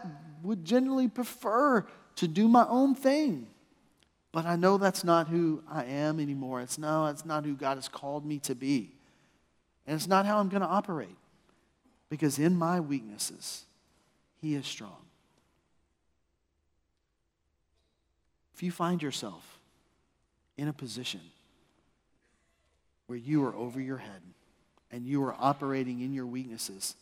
would 0.43 0.65
generally 0.65 1.07
prefer 1.07 1.85
to 2.17 2.27
do 2.27 2.47
my 2.47 2.65
own 2.67 2.95
thing. 2.95 3.47
But 4.31 4.45
I 4.45 4.57
know 4.57 4.77
that's 4.77 5.05
not 5.05 5.29
who 5.29 5.63
I 5.65 5.85
am 5.85 6.19
anymore. 6.19 6.59
It's 6.59 6.77
no, 6.77 7.05
it's 7.05 7.25
not 7.25 7.45
who 7.45 7.55
God 7.55 7.75
has 7.75 7.87
called 7.87 8.25
me 8.25 8.39
to 8.39 8.53
be. 8.53 8.91
And 9.87 9.95
it's 9.95 10.07
not 10.07 10.25
how 10.25 10.39
I'm 10.39 10.49
going 10.49 10.61
to 10.61 10.67
operate. 10.67 11.15
Because 12.09 12.37
in 12.37 12.55
my 12.55 12.81
weaknesses, 12.81 13.63
He 14.41 14.55
is 14.55 14.67
strong. 14.67 14.97
If 18.53 18.61
you 18.61 18.71
find 18.71 19.01
yourself 19.01 19.59
in 20.57 20.67
a 20.67 20.73
position 20.73 21.21
where 23.07 23.17
you 23.17 23.43
are 23.45 23.55
over 23.55 23.79
your 23.79 23.97
head 23.97 24.21
and 24.91 25.05
you 25.05 25.23
are 25.23 25.35
operating 25.39 26.01
in 26.01 26.13
your 26.13 26.25
weaknesses, 26.25 26.95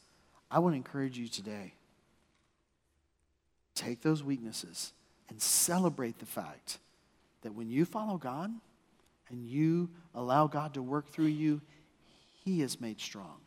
I 0.50 0.60
want 0.60 0.74
to 0.74 0.78
encourage 0.78 1.18
you 1.18 1.28
today. 1.28 1.74
Take 3.76 4.02
those 4.02 4.24
weaknesses 4.24 4.94
and 5.30 5.42
celebrate 5.42 6.20
the 6.20 6.26
fact 6.26 6.80
that 7.42 7.54
when 7.54 7.70
you 7.70 7.86
follow 7.86 8.18
God 8.18 8.52
and 9.30 9.46
you 9.46 9.90
allow 10.14 10.48
God 10.48 10.74
to 10.76 10.82
work 10.82 11.10
through 11.10 11.26
you, 11.26 11.62
He 12.44 12.62
is 12.62 12.80
made 12.80 13.00
strong. 13.00 13.38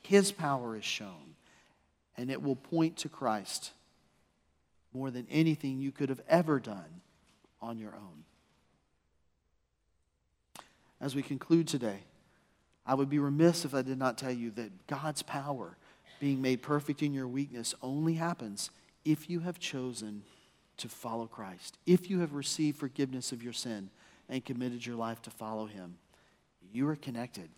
His 0.00 0.32
power 0.32 0.76
is 0.76 0.84
shown, 0.84 1.36
and 2.16 2.30
it 2.30 2.42
will 2.42 2.56
point 2.56 2.96
to 2.98 3.08
Christ 3.08 3.70
more 4.92 5.10
than 5.10 5.26
anything 5.30 5.80
you 5.80 5.92
could 5.92 6.08
have 6.08 6.22
ever 6.28 6.58
done 6.58 7.00
on 7.60 7.78
your 7.78 7.94
own 7.94 8.24
as 11.02 11.16
we 11.16 11.22
conclude 11.22 11.66
today, 11.66 11.98
I 12.86 12.94
would 12.94 13.10
be 13.10 13.18
remiss 13.18 13.64
if 13.64 13.74
I 13.74 13.82
did 13.82 13.98
not 13.98 14.16
tell 14.16 14.30
you 14.30 14.52
that 14.52 14.86
God's 14.86 15.22
power 15.22 15.76
being 16.20 16.40
made 16.40 16.62
perfect 16.62 17.02
in 17.02 17.12
your 17.12 17.26
weakness 17.26 17.74
only 17.82 18.14
happens 18.14 18.70
if 19.04 19.28
you 19.28 19.40
have 19.40 19.58
chosen 19.58 20.22
to 20.78 20.88
follow 20.88 21.26
Christ, 21.26 21.78
if 21.86 22.10
you 22.10 22.20
have 22.20 22.34
received 22.34 22.78
forgiveness 22.78 23.32
of 23.32 23.42
your 23.42 23.52
sin 23.52 23.90
and 24.28 24.44
committed 24.44 24.84
your 24.84 24.96
life 24.96 25.20
to 25.22 25.30
follow 25.30 25.66
Him. 25.66 25.96
You 26.72 26.88
are 26.88 26.96
connected, 26.96 27.50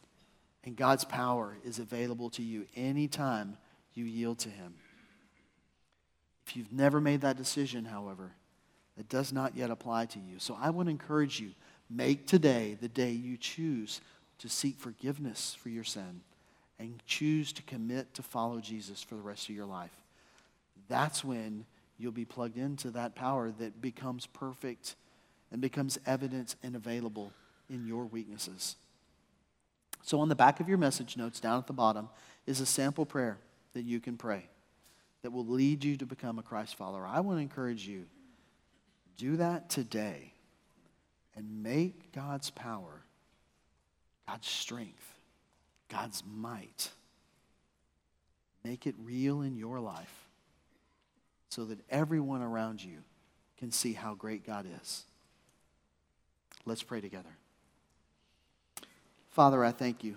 and 0.64 0.74
God's 0.74 1.04
power 1.04 1.56
is 1.64 1.78
available 1.78 2.30
to 2.30 2.42
you 2.42 2.66
anytime 2.74 3.56
you 3.94 4.04
yield 4.04 4.40
to 4.40 4.48
Him. 4.48 4.74
If 6.46 6.56
you've 6.56 6.72
never 6.72 7.00
made 7.00 7.20
that 7.20 7.36
decision, 7.36 7.84
however, 7.84 8.32
it 8.98 9.08
does 9.08 9.32
not 9.32 9.56
yet 9.56 9.70
apply 9.70 10.06
to 10.06 10.18
you. 10.18 10.38
So 10.38 10.58
I 10.60 10.70
want 10.70 10.86
to 10.86 10.90
encourage 10.90 11.38
you 11.38 11.50
Make 11.90 12.26
today 12.26 12.76
the 12.80 12.88
day 12.88 13.10
you 13.10 13.36
choose 13.36 14.00
to 14.38 14.48
seek 14.48 14.78
forgiveness 14.78 15.56
for 15.60 15.68
your 15.68 15.84
sin 15.84 16.22
and 16.78 17.00
choose 17.06 17.52
to 17.52 17.62
commit 17.62 18.14
to 18.14 18.22
follow 18.22 18.60
Jesus 18.60 19.02
for 19.02 19.14
the 19.14 19.20
rest 19.20 19.48
of 19.48 19.54
your 19.54 19.66
life. 19.66 19.92
That's 20.88 21.24
when 21.24 21.66
you'll 21.98 22.12
be 22.12 22.24
plugged 22.24 22.58
into 22.58 22.90
that 22.90 23.14
power 23.14 23.50
that 23.58 23.80
becomes 23.80 24.26
perfect 24.26 24.96
and 25.50 25.60
becomes 25.60 25.98
evident 26.06 26.56
and 26.62 26.74
available 26.74 27.32
in 27.70 27.86
your 27.86 28.04
weaknesses. 28.04 28.76
So, 30.02 30.20
on 30.20 30.28
the 30.28 30.34
back 30.34 30.60
of 30.60 30.68
your 30.68 30.78
message 30.78 31.16
notes 31.16 31.40
down 31.40 31.58
at 31.58 31.66
the 31.66 31.72
bottom 31.72 32.08
is 32.46 32.60
a 32.60 32.66
sample 32.66 33.06
prayer 33.06 33.38
that 33.72 33.82
you 33.82 34.00
can 34.00 34.16
pray 34.16 34.44
that 35.22 35.30
will 35.30 35.46
lead 35.46 35.82
you 35.82 35.96
to 35.96 36.04
become 36.04 36.38
a 36.38 36.42
Christ 36.42 36.76
follower. 36.76 37.06
I 37.06 37.20
want 37.20 37.38
to 37.38 37.42
encourage 37.42 37.86
you 37.86 38.04
do 39.16 39.36
that 39.36 39.70
today 39.70 40.32
and 41.36 41.62
make 41.62 42.12
God's 42.12 42.50
power, 42.50 43.02
God's 44.28 44.48
strength, 44.48 45.14
God's 45.88 46.22
might, 46.26 46.90
make 48.64 48.86
it 48.86 48.94
real 49.02 49.40
in 49.40 49.56
your 49.56 49.80
life 49.80 50.28
so 51.54 51.64
that 51.64 51.78
everyone 51.88 52.42
around 52.42 52.82
you 52.82 52.98
can 53.58 53.70
see 53.70 53.92
how 53.92 54.12
great 54.12 54.44
God 54.44 54.66
is. 54.82 55.04
Let's 56.66 56.82
pray 56.82 57.00
together. 57.00 57.28
Father, 59.30 59.64
I 59.64 59.70
thank 59.70 60.02
you 60.02 60.16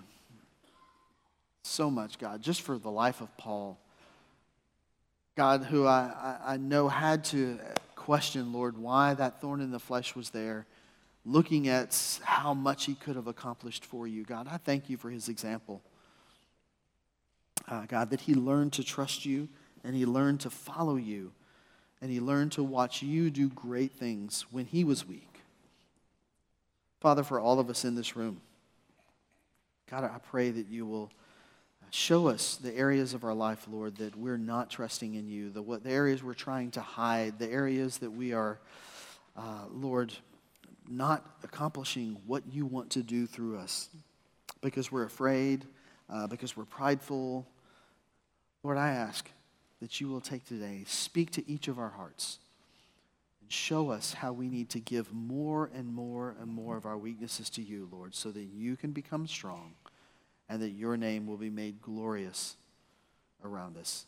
so 1.62 1.92
much, 1.92 2.18
God, 2.18 2.42
just 2.42 2.62
for 2.62 2.76
the 2.76 2.90
life 2.90 3.20
of 3.20 3.36
Paul. 3.36 3.78
God, 5.36 5.62
who 5.62 5.86
I, 5.86 6.38
I, 6.44 6.56
know 6.56 6.88
had 6.88 7.22
to 7.26 7.60
question, 7.94 8.52
Lord, 8.52 8.76
why 8.76 9.14
that 9.14 9.40
thorn 9.40 9.60
in 9.60 9.70
the 9.70 9.78
flesh 9.78 10.16
was 10.16 10.30
there 10.30 10.66
looking 11.24 11.68
at 11.68 12.18
how 12.24 12.52
much 12.52 12.86
he 12.86 12.96
could 12.96 13.14
have 13.14 13.28
accomplished 13.28 13.84
for 13.84 14.08
you. 14.08 14.24
God, 14.24 14.48
I 14.50 14.56
thank 14.56 14.90
you 14.90 14.96
for 14.96 15.08
his 15.08 15.28
example. 15.28 15.82
Uh, 17.68 17.86
God, 17.86 18.10
that 18.10 18.22
he 18.22 18.34
learned 18.34 18.72
to 18.72 18.82
trust 18.82 19.24
you 19.24 19.48
and 19.88 19.96
he 19.96 20.04
learned 20.04 20.38
to 20.40 20.50
follow 20.50 20.96
you 20.96 21.32
and 22.02 22.10
he 22.10 22.20
learned 22.20 22.52
to 22.52 22.62
watch 22.62 23.02
you 23.02 23.30
do 23.30 23.48
great 23.48 23.90
things 23.90 24.44
when 24.50 24.66
he 24.66 24.84
was 24.84 25.08
weak. 25.08 25.40
Father, 27.00 27.24
for 27.24 27.40
all 27.40 27.58
of 27.58 27.70
us 27.70 27.86
in 27.86 27.94
this 27.94 28.14
room, 28.14 28.42
God, 29.90 30.04
I 30.04 30.18
pray 30.18 30.50
that 30.50 30.68
you 30.68 30.84
will 30.84 31.10
show 31.88 32.28
us 32.28 32.56
the 32.56 32.76
areas 32.76 33.14
of 33.14 33.24
our 33.24 33.32
life, 33.32 33.66
Lord, 33.66 33.96
that 33.96 34.14
we're 34.14 34.36
not 34.36 34.68
trusting 34.68 35.14
in 35.14 35.26
you, 35.26 35.48
the, 35.48 35.62
what, 35.62 35.82
the 35.82 35.90
areas 35.90 36.22
we're 36.22 36.34
trying 36.34 36.70
to 36.72 36.82
hide, 36.82 37.38
the 37.38 37.50
areas 37.50 37.96
that 37.98 38.10
we 38.10 38.34
are, 38.34 38.60
uh, 39.38 39.64
Lord, 39.72 40.12
not 40.86 41.24
accomplishing 41.42 42.18
what 42.26 42.42
you 42.52 42.66
want 42.66 42.90
to 42.90 43.02
do 43.02 43.26
through 43.26 43.56
us 43.56 43.88
because 44.60 44.92
we're 44.92 45.04
afraid, 45.04 45.64
uh, 46.10 46.26
because 46.26 46.58
we're 46.58 46.66
prideful. 46.66 47.46
Lord, 48.62 48.76
I 48.76 48.90
ask 48.90 49.30
that 49.80 50.00
you 50.00 50.08
will 50.08 50.20
take 50.20 50.44
today, 50.44 50.84
speak 50.86 51.30
to 51.32 51.48
each 51.50 51.68
of 51.68 51.78
our 51.78 51.90
hearts, 51.90 52.38
and 53.40 53.50
show 53.52 53.90
us 53.90 54.14
how 54.14 54.32
we 54.32 54.48
need 54.48 54.70
to 54.70 54.80
give 54.80 55.12
more 55.12 55.70
and 55.74 55.94
more 55.94 56.34
and 56.40 56.50
more 56.50 56.76
of 56.76 56.86
our 56.86 56.98
weaknesses 56.98 57.48
to 57.50 57.62
you, 57.62 57.88
Lord, 57.90 58.14
so 58.14 58.30
that 58.30 58.48
you 58.52 58.76
can 58.76 58.92
become 58.92 59.26
strong 59.26 59.74
and 60.48 60.60
that 60.62 60.70
your 60.70 60.96
name 60.96 61.26
will 61.26 61.36
be 61.36 61.50
made 61.50 61.80
glorious 61.80 62.56
around 63.44 63.76
us. 63.76 64.06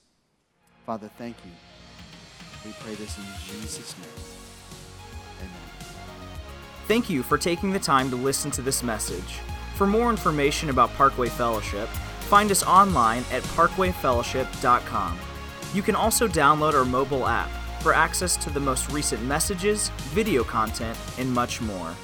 Father, 0.87 1.11
thank 1.19 1.37
you. 1.45 1.53
We 2.65 2.73
pray 2.81 2.95
this 2.95 3.17
in 3.17 3.25
Jesus' 3.47 3.95
name. 3.99 4.09
Amen. 5.39 5.51
Thank 6.89 7.09
you 7.09 7.23
for 7.23 7.39
taking 7.39 7.73
the 7.73 7.79
time 7.79 8.11
to 8.11 8.17
listen 8.17 8.51
to 8.53 8.63
this 8.63 8.83
message. 8.83 9.39
For 9.77 9.87
more 9.87 10.11
information 10.11 10.69
about 10.69 10.93
Parkway 10.95 11.29
Fellowship, 11.29 11.89
find 12.29 12.51
us 12.51 12.63
online 12.65 13.25
at 13.31 13.43
parkwayfellowship.com. 13.45 15.19
You 15.73 15.83
can 15.83 15.95
also 15.95 16.27
download 16.27 16.75
our 16.75 16.85
mobile 16.85 17.29
app 17.29 17.51
for 17.81 17.95
access 17.95 18.37
to 18.39 18.51
the 18.51 18.61
most 18.61 18.91
recent 18.91 19.23
messages, 19.23 19.89
video 20.11 20.43
content, 20.43 20.99
and 21.19 21.33
much 21.33 21.61
more. 21.61 21.95